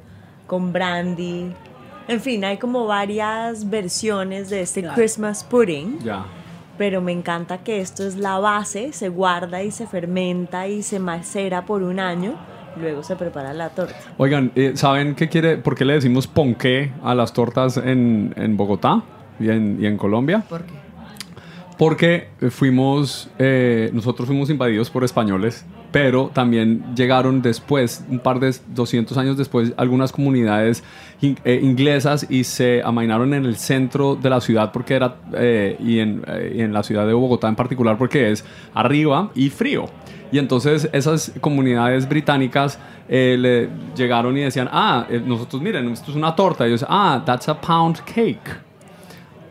con 0.53 0.71
brandy. 0.71 1.51
En 2.07 2.21
fin, 2.21 2.45
hay 2.45 2.57
como 2.57 2.85
varias 2.85 3.67
versiones 3.71 4.51
de 4.51 4.61
este 4.61 4.83
Christmas 4.93 5.43
pudding, 5.43 5.97
Ya. 6.03 6.25
pero 6.77 7.01
me 7.01 7.11
encanta 7.11 7.63
que 7.63 7.79
esto 7.81 8.05
es 8.05 8.17
la 8.17 8.37
base, 8.37 8.93
se 8.93 9.09
guarda 9.09 9.63
y 9.63 9.71
se 9.71 9.87
fermenta 9.87 10.67
y 10.67 10.83
se 10.83 10.99
macera 10.99 11.65
por 11.65 11.81
un 11.81 11.99
año, 11.99 12.35
luego 12.79 13.01
se 13.01 13.15
prepara 13.15 13.51
la 13.55 13.69
torta. 13.69 13.95
Oigan, 14.17 14.51
eh, 14.53 14.73
¿saben 14.75 15.15
qué 15.15 15.27
quiere, 15.27 15.57
por 15.57 15.73
qué 15.75 15.85
le 15.85 15.93
decimos 15.93 16.27
ponqué 16.27 16.91
a 17.03 17.15
las 17.15 17.33
tortas 17.33 17.77
en, 17.77 18.31
en 18.37 18.55
Bogotá 18.55 19.01
y 19.39 19.49
en, 19.49 19.79
y 19.81 19.87
en 19.87 19.97
Colombia? 19.97 20.43
¿Por 20.47 20.61
qué? 20.65 20.83
porque 21.79 22.29
fuimos, 22.51 23.31
eh, 23.39 23.89
nosotros 23.93 24.27
fuimos 24.27 24.51
invadidos 24.51 24.91
por 24.91 25.03
españoles, 25.03 25.65
pero 25.93 26.29
también 26.34 26.84
llegaron 26.95 27.41
después, 27.41 28.03
un 28.10 28.19
par 28.19 28.39
de 28.41 28.53
200 28.75 29.15
años 29.17 29.38
después, 29.38 29.73
algunas 29.77 30.12
comunidades 30.12 30.84
in- 31.21 31.38
eh, 31.45 31.60
inglesas 31.63 32.25
y 32.29 32.43
se 32.43 32.82
amainaron 32.84 33.34
en 33.34 33.45
el 33.45 33.56
centro 33.56 34.15
de 34.15 34.29
la 34.29 34.41
ciudad 34.41 34.71
porque 34.73 34.95
era, 34.95 35.15
eh, 35.36 35.77
y, 35.79 35.99
en, 35.99 36.23
eh, 36.27 36.53
y 36.58 36.62
en 36.62 36.73
la 36.73 36.82
ciudad 36.84 37.06
de 37.08 37.13
Bogotá 37.13 37.47
en 37.47 37.56
particular 37.56 37.97
porque 37.97 38.32
es 38.32 38.43
arriba 38.73 39.29
y 39.36 39.49
frío. 39.51 39.86
Y 40.32 40.39
entonces 40.39 40.89
esas 40.93 41.32
comunidades 41.39 42.10
británicas 42.10 42.79
eh, 43.08 43.38
le 43.39 43.69
llegaron 43.95 44.36
y 44.36 44.41
decían, 44.41 44.67
ah, 44.71 45.06
eh, 45.12 45.21
nosotros 45.23 45.62
miren, 45.62 45.88
esto 45.89 46.10
es 46.10 46.17
una 46.17 46.36
torta. 46.36 46.65
Y 46.65 46.69
ellos, 46.69 46.86
ah, 46.89 47.21
that's 47.23 47.47
a 47.47 47.62
pound 47.62 47.99
cake 48.03 48.39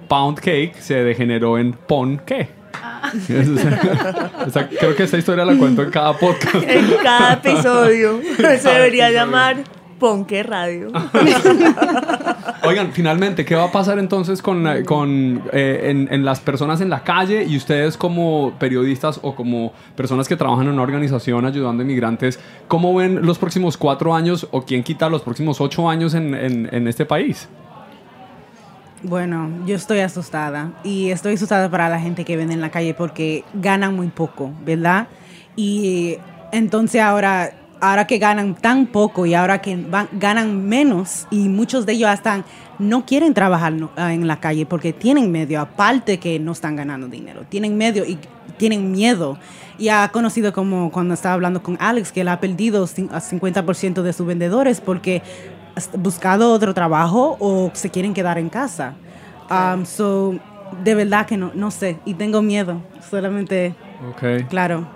pound 0.08 0.38
cake 0.40 0.74
se 0.78 1.02
degeneró 1.04 1.56
en 1.56 1.72
pon 1.72 2.20
qué. 2.26 2.48
O 4.46 4.50
sea, 4.50 4.68
creo 4.68 4.94
que 4.96 5.04
esta 5.04 5.18
historia 5.18 5.44
la 5.44 5.56
cuento 5.56 5.82
en 5.82 5.90
cada 5.90 6.12
podcast. 6.18 6.54
En 6.66 6.86
cada 7.02 7.34
episodio 7.34 8.20
se 8.36 8.42
Cada 8.42 8.74
debería 8.74 9.08
episodio. 9.08 9.26
llamar 9.26 9.56
Ponque 9.98 10.42
Radio. 10.42 10.88
Oigan, 12.64 12.92
finalmente, 12.92 13.44
¿qué 13.44 13.54
va 13.54 13.64
a 13.64 13.72
pasar 13.72 13.98
entonces 13.98 14.40
con, 14.42 14.66
eh, 14.66 14.84
con, 14.84 15.42
eh, 15.52 15.80
en, 15.90 16.08
en 16.12 16.24
las 16.24 16.40
personas 16.40 16.80
en 16.80 16.90
la 16.90 17.02
calle 17.04 17.44
y 17.44 17.56
ustedes 17.56 17.96
como 17.96 18.54
periodistas 18.58 19.18
o 19.22 19.34
como 19.34 19.72
personas 19.96 20.28
que 20.28 20.36
trabajan 20.36 20.66
en 20.66 20.72
una 20.74 20.82
organización 20.82 21.44
ayudando 21.44 21.82
a 21.82 21.84
inmigrantes? 21.84 22.38
¿Cómo 22.68 22.94
ven 22.94 23.24
los 23.26 23.38
próximos 23.38 23.76
cuatro 23.76 24.14
años 24.14 24.46
o 24.50 24.62
quién 24.62 24.82
quita 24.82 25.08
los 25.08 25.22
próximos 25.22 25.60
ocho 25.60 25.88
años 25.88 26.14
en, 26.14 26.34
en- 26.34 26.68
en 26.72 26.88
este 26.88 27.04
país? 27.04 27.48
Bueno, 29.04 29.50
yo 29.66 29.74
estoy 29.74 29.98
asustada 30.00 30.72
y 30.84 31.10
estoy 31.10 31.34
asustada 31.34 31.68
para 31.68 31.88
la 31.88 31.98
gente 31.98 32.24
que 32.24 32.36
vende 32.36 32.54
en 32.54 32.60
la 32.60 32.70
calle 32.70 32.94
porque 32.94 33.44
ganan 33.54 33.96
muy 33.96 34.08
poco, 34.08 34.52
¿verdad? 34.64 35.08
Y 35.56 36.18
entonces 36.52 37.00
ahora, 37.02 37.50
ahora 37.80 38.06
que 38.06 38.18
ganan 38.18 38.54
tan 38.54 38.86
poco 38.86 39.26
y 39.26 39.34
ahora 39.34 39.60
que 39.60 39.76
van- 39.76 40.08
ganan 40.12 40.68
menos 40.68 41.26
y 41.32 41.48
muchos 41.48 41.84
de 41.84 41.94
ellos 41.94 42.10
hasta 42.10 42.44
no 42.78 43.04
quieren 43.04 43.34
trabajar 43.34 43.74
ah, 43.96 44.14
en 44.14 44.26
la 44.28 44.38
calle 44.38 44.66
porque 44.66 44.92
tienen 44.92 45.32
medio, 45.32 45.60
aparte 45.60 46.18
que 46.18 46.38
no 46.38 46.52
están 46.52 46.76
ganando 46.76 47.08
dinero, 47.08 47.42
tienen 47.48 47.76
medio 47.76 48.04
y 48.04 48.18
tienen 48.56 48.92
miedo. 48.92 49.36
Y 49.78 49.88
ha 49.88 50.08
conocido 50.12 50.52
como 50.52 50.92
cuando 50.92 51.14
estaba 51.14 51.34
hablando 51.34 51.60
con 51.62 51.76
Alex 51.80 52.12
que 52.12 52.20
él 52.20 52.28
ha 52.28 52.38
perdido 52.38 52.86
cin- 52.86 53.10
a 53.10 53.20
50% 53.20 54.02
de 54.02 54.12
sus 54.12 54.26
vendedores 54.26 54.80
porque 54.80 55.22
buscado 55.98 56.52
otro 56.52 56.74
trabajo 56.74 57.36
o 57.40 57.70
se 57.74 57.90
quieren 57.90 58.14
quedar 58.14 58.38
en 58.38 58.48
casa. 58.48 58.94
Um, 59.50 59.84
so, 59.84 60.34
de 60.82 60.94
verdad 60.94 61.26
que 61.26 61.36
no, 61.36 61.50
no 61.54 61.70
sé 61.70 61.98
y 62.04 62.14
tengo 62.14 62.40
miedo, 62.42 62.80
solamente, 63.10 63.74
Ok. 64.10 64.48
claro. 64.48 64.86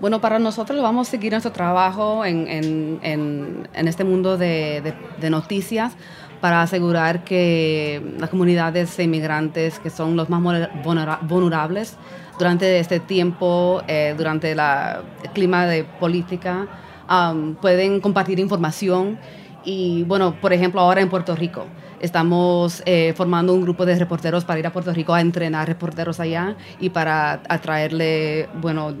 Bueno, 0.00 0.20
para 0.20 0.38
nosotros 0.38 0.80
vamos 0.82 1.08
a 1.08 1.10
seguir 1.10 1.32
nuestro 1.32 1.52
trabajo 1.52 2.24
en, 2.24 2.46
en- 2.48 2.98
en- 3.02 3.68
en 3.72 3.88
este 3.88 4.04
mundo 4.04 4.36
de, 4.36 4.82
de- 4.82 4.94
de 5.20 5.30
noticias 5.30 5.94
para 6.40 6.60
asegurar 6.60 7.24
que 7.24 8.02
las 8.18 8.28
comunidades 8.28 8.94
de 8.98 9.04
inmigrantes, 9.04 9.78
que 9.78 9.88
son 9.88 10.14
los 10.14 10.28
más 10.28 10.42
vulnera- 10.42 10.70
vulnera- 10.84 11.18
vulnerables 11.22 11.96
durante 12.38 12.78
este 12.78 13.00
tiempo, 13.00 13.80
eh, 13.88 14.14
durante 14.18 14.54
la- 14.54 15.00
el 15.24 15.30
clima 15.30 15.64
de 15.66 15.84
política, 15.84 16.66
um, 17.10 17.54
pueden 17.54 18.00
compartir 18.00 18.38
información. 18.38 19.18
Y 19.66 20.04
bueno, 20.04 20.34
por 20.40 20.52
ejemplo, 20.54 20.80
ahora 20.80 21.02
en 21.02 21.10
Puerto 21.10 21.36
Rico. 21.36 21.66
Estamos 22.00 22.82
eh, 22.86 23.12
formando 23.16 23.52
un 23.52 23.62
grupo 23.62 23.84
de 23.84 23.98
reporteros 23.98 24.44
para 24.44 24.58
ir 24.60 24.66
a 24.66 24.72
Puerto 24.72 24.92
Rico 24.92 25.12
a 25.12 25.20
entrenar 25.20 25.66
reporteros 25.66 26.20
allá 26.20 26.54
y 26.78 26.88
para 26.90 27.40
atraerle, 27.48 28.48
bueno, 28.60 28.94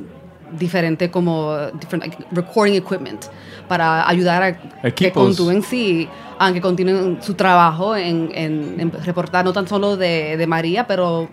diferente 0.58 1.10
como 1.10 1.54
different, 1.80 2.04
like, 2.04 2.16
recording 2.32 2.74
equipment 2.74 3.24
para 3.68 4.08
ayudar 4.08 4.42
a 4.42 4.56
que 4.92 5.12
continúen 5.12 5.62
sí 5.62 6.08
a 6.38 6.52
que 6.52 6.60
continúen 6.60 7.18
su 7.20 7.34
trabajo 7.34 7.96
en, 7.96 8.30
en- 8.32 8.76
en 8.80 8.92
reportar 9.04 9.44
no 9.44 9.52
tan 9.52 9.66
solo 9.66 9.96
de, 9.96 10.36
de 10.36 10.46
María 10.46 10.86
pero 10.86 11.28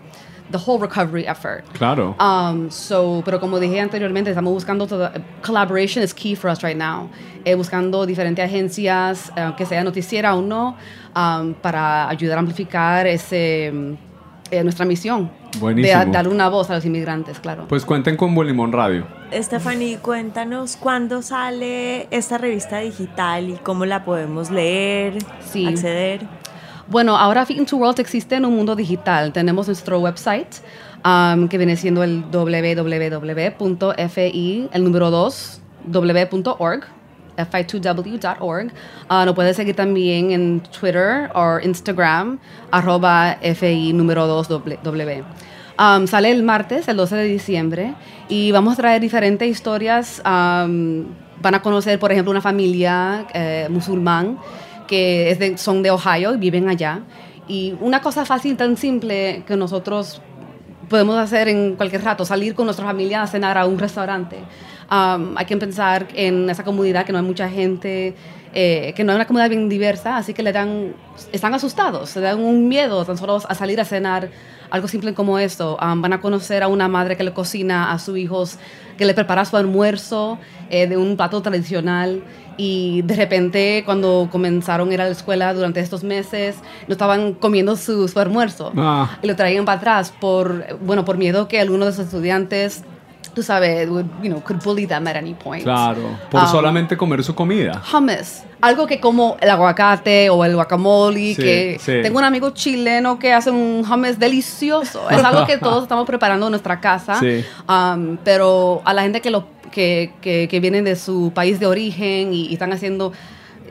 the 0.50 0.58
whole 0.58 0.78
recovery 0.78 1.24
effort 1.26 1.64
Claro. 1.72 2.14
Um, 2.20 2.70
so, 2.70 3.22
pero 3.24 3.40
como 3.40 3.58
dije 3.58 3.80
anteriormente, 3.80 4.30
estamos 4.30 4.52
buscando 4.52 4.86
todo. 4.86 5.10
Collaboration 5.42 6.02
is 6.04 6.12
key 6.14 6.34
for 6.36 6.50
us 6.50 6.62
right 6.62 6.76
now. 6.76 7.08
Eh, 7.44 7.54
buscando 7.54 8.06
diferentes 8.06 8.44
agencias, 8.44 9.32
eh, 9.36 9.52
que 9.56 9.66
sea 9.66 9.82
noticiera 9.84 10.34
o 10.34 10.42
no, 10.42 10.76
um, 11.16 11.54
para 11.54 12.08
ayudar 12.08 12.38
a 12.38 12.40
amplificar 12.40 13.06
ese, 13.06 13.70
mm, 13.72 13.92
eh, 14.50 14.62
nuestra 14.62 14.84
misión. 14.86 15.30
Buenísimo. 15.58 16.04
De 16.04 16.10
dar 16.10 16.28
una 16.28 16.48
voz 16.48 16.68
a 16.70 16.74
los 16.74 16.84
inmigrantes, 16.84 17.38
claro. 17.40 17.66
Pues 17.68 17.84
cuenten 17.84 18.16
con 18.16 18.34
Buen 18.34 18.48
Limón 18.48 18.72
Radio. 18.72 19.06
Stephanie, 19.32 19.98
cuéntanos 19.98 20.76
cuándo 20.76 21.22
sale 21.22 22.06
esta 22.10 22.38
revista 22.38 22.78
digital 22.78 23.50
y 23.50 23.54
cómo 23.54 23.84
la 23.84 24.04
podemos 24.04 24.50
leer, 24.50 25.18
Sí. 25.40 25.66
acceder. 25.66 26.26
Bueno, 26.86 27.16
ahora 27.16 27.46
Fit 27.46 27.56
into 27.56 27.78
World 27.78 27.98
existe 27.98 28.34
en 28.34 28.44
un 28.44 28.54
mundo 28.56 28.76
digital. 28.76 29.32
Tenemos 29.32 29.66
nuestro 29.68 30.00
website, 30.00 30.56
um, 31.02 31.48
que 31.48 31.56
viene 31.56 31.76
siendo 31.76 32.02
el 32.02 32.22
www.fi, 32.30 32.78
el 34.70 34.84
número 34.84 35.10
2, 35.10 35.62
w.org, 35.86 36.84
fi2w.org. 37.38 38.72
Ah, 39.08 39.24
nos 39.24 39.34
puedes 39.34 39.56
seguir 39.56 39.74
también 39.74 40.30
en 40.32 40.60
Twitter 40.60 41.30
o 41.34 41.58
Instagram, 41.62 42.38
arroba 42.70 43.38
fi 43.54 43.94
número 43.94 44.26
2 44.26 44.48
w. 44.48 45.24
Um, 45.78 46.06
sale 46.06 46.30
el 46.30 46.42
martes, 46.42 46.86
el 46.86 46.98
12 46.98 47.16
de 47.16 47.24
diciembre, 47.24 47.94
y 48.28 48.52
vamos 48.52 48.74
a 48.74 48.76
traer 48.76 49.00
diferentes 49.00 49.48
historias. 49.48 50.20
van 50.22 51.54
a 51.54 51.62
conocer, 51.62 51.98
por 51.98 52.12
ejemplo, 52.12 52.30
una 52.30 52.42
familia 52.42 53.26
eh, 53.32 53.68
musulmán 53.70 54.38
que 54.86 55.54
son 55.56 55.82
de 55.82 55.90
Ohio 55.90 56.34
y 56.34 56.38
viven 56.38 56.68
allá. 56.68 57.02
Y 57.46 57.74
una 57.80 58.00
cosa 58.00 58.24
fácil, 58.24 58.56
tan 58.56 58.76
simple, 58.76 59.42
que 59.46 59.56
nosotros 59.56 60.22
podemos 60.88 61.16
hacer 61.16 61.48
en 61.48 61.76
cualquier 61.76 62.02
rato, 62.02 62.24
salir 62.24 62.54
con 62.54 62.66
nuestra 62.66 62.84
familia 62.84 63.22
a 63.22 63.26
cenar 63.26 63.58
a 63.58 63.66
un 63.66 63.78
restaurante. 63.78 64.38
Um, 64.90 65.36
hay 65.36 65.46
que 65.46 65.56
pensar 65.56 66.08
en 66.14 66.48
esa 66.50 66.62
comunidad 66.62 67.06
que 67.06 67.12
no 67.12 67.18
hay 67.18 67.24
mucha 67.24 67.48
gente, 67.48 68.14
eh, 68.52 68.92
que 68.94 69.02
no 69.02 69.12
hay 69.12 69.16
una 69.16 69.26
comunidad 69.26 69.48
bien 69.48 69.68
diversa, 69.68 70.16
así 70.16 70.34
que 70.34 70.42
le 70.42 70.52
dan, 70.52 70.94
están 71.32 71.54
asustados, 71.54 72.10
se 72.10 72.20
dan 72.20 72.38
un 72.38 72.68
miedo 72.68 73.04
tan 73.04 73.16
solo 73.16 73.40
a 73.48 73.54
salir 73.54 73.80
a 73.80 73.84
cenar, 73.84 74.30
algo 74.70 74.88
simple 74.88 75.14
como 75.14 75.38
esto. 75.38 75.76
Van 75.80 76.12
a 76.12 76.20
conocer 76.20 76.62
a 76.62 76.68
una 76.68 76.88
madre 76.88 77.16
que 77.16 77.24
le 77.24 77.32
cocina 77.32 77.92
a 77.92 77.98
sus 77.98 78.16
hijos, 78.18 78.58
que 78.96 79.04
le 79.04 79.14
prepara 79.14 79.44
su 79.44 79.56
almuerzo 79.56 80.38
eh, 80.70 80.86
de 80.86 80.96
un 80.96 81.16
plato 81.16 81.42
tradicional. 81.42 82.22
Y 82.56 83.02
de 83.02 83.16
repente, 83.16 83.82
cuando 83.84 84.28
comenzaron 84.30 84.90
a 84.90 84.94
ir 84.94 85.00
a 85.00 85.04
la 85.06 85.10
escuela 85.10 85.52
durante 85.54 85.80
estos 85.80 86.04
meses, 86.04 86.56
no 86.88 86.92
estaban 86.92 87.34
comiendo 87.34 87.76
su, 87.76 88.06
su 88.08 88.20
almuerzo 88.20 88.72
Ah. 88.76 89.18
y 89.22 89.26
lo 89.26 89.34
traían 89.36 89.64
para 89.64 89.78
atrás 89.78 90.12
por, 90.20 90.78
bueno, 90.80 91.04
por 91.04 91.16
miedo 91.18 91.48
que 91.48 91.60
alguno 91.60 91.86
de 91.86 91.92
sus 91.92 92.04
estudiantes, 92.06 92.84
tú 93.34 93.42
sabes, 93.42 93.88
would, 93.88 94.04
you 94.22 94.28
know, 94.30 94.40
could 94.42 94.62
bully 94.62 94.86
them 94.86 95.06
at 95.08 95.16
any 95.16 95.34
point. 95.34 95.64
Claro. 95.64 96.16
Por 96.30 96.42
Um, 96.42 96.48
solamente 96.48 96.96
comer 96.96 97.24
su 97.24 97.34
comida. 97.34 97.82
Hummus, 97.92 98.42
algo 98.60 98.86
que 98.86 99.00
como 99.00 99.36
el 99.40 99.50
aguacate 99.50 100.30
o 100.30 100.44
el 100.44 100.54
guacamole, 100.54 101.34
Sí, 101.34 101.42
que 101.42 101.76
sí. 101.80 101.92
tengo 102.02 102.18
un 102.18 102.24
amigo 102.24 102.50
chileno 102.50 103.18
que 103.18 103.32
hace 103.32 103.50
un 103.50 103.84
hummus 103.90 104.18
delicioso. 104.20 105.10
Es 105.10 105.24
algo 105.24 105.44
que 105.46 105.58
todos 105.58 105.82
estamos 105.82 106.06
preparando 106.06 106.46
en 106.46 106.52
nuestra 106.52 106.78
casa. 106.80 107.18
Sí. 107.18 107.44
Um, 107.68 108.16
pero 108.22 108.80
a 108.84 108.94
la 108.94 109.02
gente 109.02 109.20
que, 109.20 109.30
lo, 109.30 109.46
que, 109.74 110.12
que, 110.22 110.46
que 110.48 110.60
vienen 110.60 110.84
de 110.84 110.94
su 110.96 111.32
país 111.34 111.58
de 111.60 111.66
origen 111.66 112.32
y, 112.32 112.46
y 112.46 112.52
están 112.54 112.72
haciendo 112.72 113.12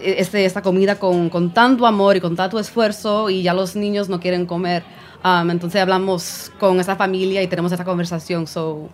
este, 0.02 0.44
esta 0.46 0.62
comida 0.62 1.00
con, 1.00 1.30
con 1.30 1.54
tanto 1.54 1.86
amor 1.88 2.18
y 2.18 2.20
con 2.22 2.36
tanto 2.36 2.60
esfuerzo 2.60 3.30
y 3.30 3.42
ya 3.42 3.54
los 3.54 3.76
niños 3.76 4.10
no 4.10 4.20
quieren 4.20 4.46
comer. 4.46 4.84
Um, 5.24 5.50
entonces 5.50 5.82
hablamos 5.82 6.52
con 6.60 6.80
esa 6.82 6.96
familia 6.98 7.42
y 7.42 7.48
tenemos 7.48 7.72
esta 7.72 7.86
conversación. 7.86 8.46
So, 8.46 8.90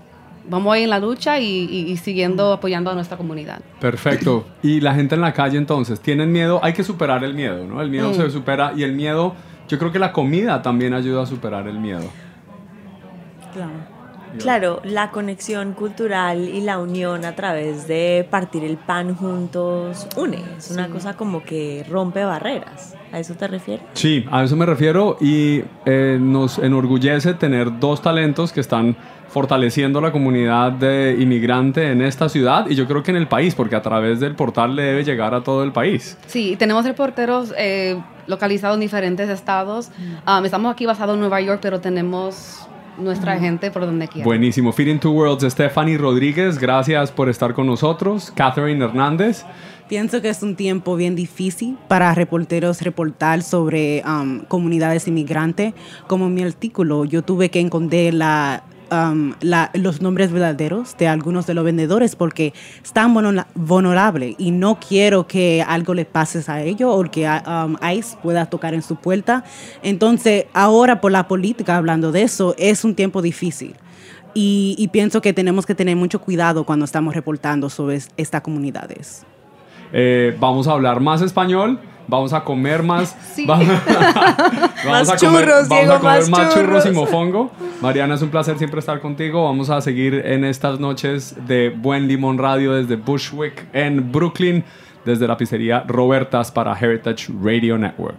vamos 0.47 0.71
ahí 0.73 0.83
en 0.83 0.91
la 0.91 0.99
lucha 0.99 1.39
y, 1.39 1.45
y- 1.47 1.91
y 1.91 1.97
siguiendo 1.97 2.53
apoyando 2.53 2.91
a 2.91 2.93
nuestra 2.93 3.17
comunidad. 3.17 3.59
Perfecto. 3.81 4.45
Y 4.61 4.79
la 4.81 4.93
gente 4.93 5.15
en 5.15 5.21
la 5.21 5.33
calle 5.33 5.57
entonces, 5.57 5.99
¿tienen 5.99 6.31
miedo? 6.31 6.59
Hay 6.63 6.73
que 6.73 6.83
superar 6.83 7.23
el 7.23 7.33
miedo, 7.33 7.65
¿no? 7.65 7.81
El 7.81 7.89
miedo 7.89 8.11
Mm. 8.11 8.13
se 8.13 8.29
supera 8.29 8.73
y 8.75 8.83
el 8.83 8.93
miedo, 8.93 9.33
yo 9.67 9.79
creo 9.79 9.91
que 9.91 9.97
la 9.99 10.11
comida 10.13 10.61
también 10.61 10.93
ayuda 10.93 11.23
a 11.23 11.25
superar 11.25 11.67
el 11.67 11.79
miedo. 11.79 12.07
Claro. 13.53 13.71
Claro, 14.37 14.81
la 14.83 15.11
conexión 15.11 15.73
cultural 15.73 16.47
y 16.47 16.61
la 16.61 16.79
unión 16.79 17.25
a 17.25 17.35
través 17.35 17.87
de 17.87 18.27
partir 18.29 18.63
el 18.63 18.77
pan 18.77 19.15
juntos 19.15 20.07
une. 20.15 20.43
Es 20.57 20.71
una 20.71 20.87
cosa 20.89 21.15
como 21.15 21.43
que 21.43 21.85
rompe 21.89 22.23
barreras. 22.23 22.95
¿A 23.11 23.19
eso 23.19 23.33
te 23.33 23.47
refieres? 23.47 23.83
Sí, 23.93 24.25
a 24.31 24.43
eso 24.43 24.55
me 24.55 24.67
refiero 24.67 25.17
y 25.19 25.63
eh, 25.85 26.17
nos 26.21 26.59
enorgullece 26.59 27.33
tener 27.33 27.79
dos 27.79 28.01
talentos 28.01 28.53
que 28.53 28.59
están 28.59 28.95
fortaleciendo 29.29 30.01
la 30.01 30.11
comunidad 30.11 30.71
de 30.71 31.15
inmigrante 31.19 31.91
en 31.91 32.01
esta 32.01 32.29
ciudad 32.29 32.67
y 32.69 32.75
yo 32.75 32.87
creo 32.87 33.03
que 33.03 33.11
en 33.11 33.17
el 33.17 33.27
país, 33.27 33.55
porque 33.55 33.75
a 33.75 33.81
través 33.81 34.19
del 34.19 34.35
portal 34.35 34.75
le 34.75 34.83
debe 34.83 35.03
llegar 35.03 35.33
a 35.33 35.41
todo 35.41 35.63
el 35.63 35.71
país. 35.71 36.17
Sí, 36.27 36.55
tenemos 36.57 36.85
reporteros 36.85 37.53
eh, 37.57 37.99
localizados 38.27 38.75
en 38.75 38.81
diferentes 38.81 39.29
estados. 39.29 39.91
Um, 40.27 40.45
estamos 40.45 40.71
aquí 40.71 40.85
basados 40.85 41.13
en 41.13 41.19
Nueva 41.19 41.41
York, 41.41 41.59
pero 41.61 41.79
tenemos 41.79 42.67
nuestra 42.99 43.39
gente 43.39 43.71
por 43.71 43.85
donde 43.85 44.07
quiera. 44.07 44.25
Buenísimo. 44.25 44.71
Feeding 44.71 44.99
Two 44.99 45.11
Worlds, 45.11 45.51
Stephanie 45.51 45.97
Rodríguez, 45.97 46.57
gracias 46.57 47.11
por 47.11 47.29
estar 47.29 47.53
con 47.53 47.67
nosotros. 47.67 48.31
Catherine 48.35 48.83
Hernández. 48.83 49.45
Pienso 49.87 50.21
que 50.21 50.29
es 50.29 50.43
un 50.43 50.55
tiempo 50.55 50.95
bien 50.95 51.15
difícil 51.15 51.75
para 51.87 52.13
reporteros 52.13 52.81
reportar 52.83 53.41
sobre 53.41 54.03
um, 54.05 54.41
comunidades 54.41 55.07
inmigrantes. 55.07 55.73
Como 56.05 56.27
en 56.27 56.35
mi 56.35 56.43
artículo, 56.43 57.05
yo 57.05 57.23
tuve 57.23 57.49
que 57.49 57.59
encontrar 57.59 58.13
la, 58.13 58.63
um, 58.91 59.33
la- 59.41 59.69
los 59.73 60.01
nombres 60.01 60.31
verdaderos 60.31 60.95
de 60.97 61.07
algunos 61.07 61.45
de 61.47 61.53
los 61.53 61.63
vendedores 61.63 62.15
porque 62.15 62.53
están 62.83 63.13
vulnera- 63.13 63.47
vulnerables 63.55 64.35
y 64.37 64.51
no 64.51 64.79
quiero 64.79 65.27
que 65.27 65.63
algo 65.67 65.93
le 65.93 66.05
pase 66.05 66.43
a 66.51 66.61
ellos 66.61 66.91
o 66.93 67.01
que 67.09 67.27
um, 67.27 67.75
ICE 67.93 68.17
pueda 68.21 68.45
tocar 68.47 68.73
en 68.73 68.81
su 68.81 68.95
puerta. 68.95 69.43
Entonces, 69.83 70.45
ahora 70.53 71.01
por 71.01 71.11
la 71.11 71.27
política, 71.27 71.75
hablando 71.77 72.11
de 72.11 72.23
eso, 72.23 72.55
es 72.57 72.83
un 72.83 72.95
tiempo 72.95 73.21
difícil. 73.21 73.75
Y, 74.35 74.75
y 74.77 74.89
pienso 74.89 75.21
que 75.21 75.33
tenemos 75.33 75.65
que 75.65 75.73
tener 75.73 75.95
mucho 75.95 76.19
cuidado 76.21 76.63
cuando 76.63 76.85
estamos 76.85 77.15
reportando 77.15 77.69
sobre 77.69 77.95
es- 77.95 78.09
estas 78.15 78.41
comunidades. 78.41 79.25
Eh, 79.91 80.35
vamos 80.39 80.67
a 80.67 80.73
hablar 80.73 80.99
más 80.99 81.21
español. 81.23 81.79
Vamos 82.09 82.33
a 82.33 82.43
comer 82.43 82.83
más. 82.83 83.15
Sí. 83.35 83.45
vamos 83.45 83.67
Más 84.85 85.09
a 85.09 85.17
comer, 85.17 85.45
churros, 85.45 85.67
vamos 85.69 85.69
Diego, 85.69 85.93
a 85.93 85.99
comer 85.99 86.19
más 86.21 86.29
más 86.29 86.53
churros 86.53 86.85
y 86.85 86.91
mofongo. 86.91 87.51
Mariana, 87.81 88.15
es 88.15 88.21
un 88.21 88.29
placer 88.29 88.57
siempre 88.57 88.79
estar 88.79 88.99
contigo. 88.99 89.45
Vamos 89.45 89.69
a 89.69 89.79
seguir 89.81 90.15
en 90.25 90.43
estas 90.43 90.79
noches 90.79 91.35
de 91.47 91.69
Buen 91.69 92.07
Limón 92.07 92.37
Radio 92.37 92.73
desde 92.73 92.95
Bushwick 92.95 93.67
en 93.71 94.11
Brooklyn, 94.11 94.63
desde 95.05 95.27
la 95.27 95.37
pizzería 95.37 95.83
Robertas 95.87 96.51
para 96.51 96.77
Heritage 96.77 97.31
Radio 97.41 97.77
Network. 97.77 98.17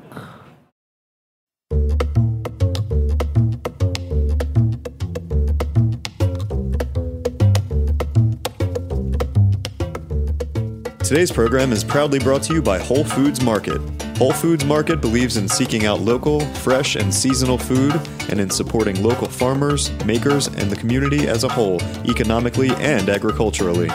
Today's 11.10 11.32
program 11.32 11.72
is 11.72 11.82
proudly 11.82 12.20
brought 12.20 12.44
to 12.44 12.54
you 12.54 12.62
by 12.62 12.78
Whole 12.78 13.02
Foods 13.02 13.42
Market. 13.42 13.80
Whole 14.16 14.32
Foods 14.32 14.64
Market 14.64 15.00
believes 15.00 15.38
in 15.38 15.48
seeking 15.48 15.84
out 15.84 16.00
local, 16.00 16.38
fresh, 16.38 16.94
and 16.94 17.12
seasonal 17.12 17.58
food 17.58 18.00
and 18.28 18.38
in 18.38 18.48
supporting 18.48 19.02
local 19.02 19.26
farmers, 19.26 19.90
makers, 20.04 20.46
and 20.46 20.70
the 20.70 20.76
community 20.76 21.26
as 21.26 21.42
a 21.42 21.48
whole, 21.48 21.82
economically 22.08 22.70
and 22.76 23.08
agriculturally. 23.08 23.88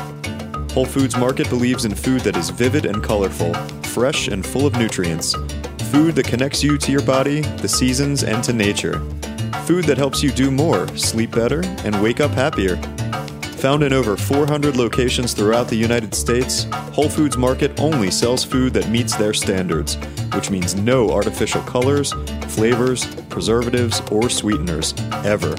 Whole 0.74 0.86
Foods 0.86 1.16
Market 1.16 1.50
believes 1.50 1.86
in 1.86 1.96
food 1.96 2.20
that 2.24 2.36
is 2.36 2.50
vivid 2.50 2.86
and 2.86 3.02
colorful, 3.02 3.54
fresh 3.84 4.28
and 4.28 4.46
full 4.46 4.66
of 4.66 4.78
nutrients. 4.78 5.36
Food 5.92 6.16
that 6.16 6.28
connects 6.28 6.62
you 6.66 6.78
to 6.80 6.92
your 6.92 7.04
body, 7.04 7.40
the 7.62 7.70
seasons, 7.70 8.26
and 8.26 8.44
to 8.44 8.52
nature. 8.52 9.00
Food 9.64 9.86
that 9.86 9.98
helps 9.98 10.22
you 10.22 10.32
do 10.32 10.52
more, 10.52 10.86
sleep 10.98 11.32
better, 11.32 11.64
and 11.86 12.04
wake 12.04 12.20
up 12.20 12.32
happier. 12.32 12.76
Found 13.66 13.82
in 13.82 13.94
over 13.94 14.16
400 14.16 14.78
locations 14.78 15.34
throughout 15.34 15.68
the 15.68 15.76
United 15.76 16.14
States, 16.14 16.66
Whole 16.94 17.10
Foods 17.10 17.36
Market 17.36 17.80
only 17.80 18.12
sells 18.12 18.44
food 18.44 18.76
that 18.76 18.90
meets 18.90 19.16
their 19.16 19.34
standards, 19.34 19.96
which 20.36 20.52
means 20.52 20.76
no 20.76 21.10
artificial 21.10 21.64
colors, 21.64 22.14
flavors, 22.50 23.08
preservatives, 23.24 24.04
or 24.12 24.30
sweeteners, 24.30 24.94
ever. 25.26 25.56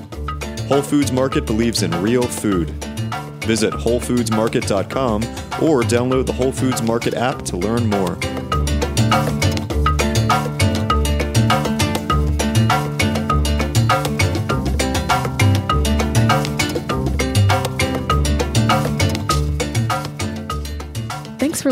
Whole 0.69 0.83
Foods 0.83 1.11
Market 1.11 1.47
believes 1.47 1.83
in 1.83 1.91
real 2.01 2.23
food. 2.23 2.71
Visit 3.43 3.73
WholeFoodsMarket.com 3.73 5.25
or 5.61 5.83
download 5.83 6.27
the 6.27 6.33
Whole 6.33 6.53
Foods 6.53 6.83
Market 6.83 7.15
app 7.15 7.43
to 7.43 7.57
learn 7.57 7.91
more. 7.91 8.17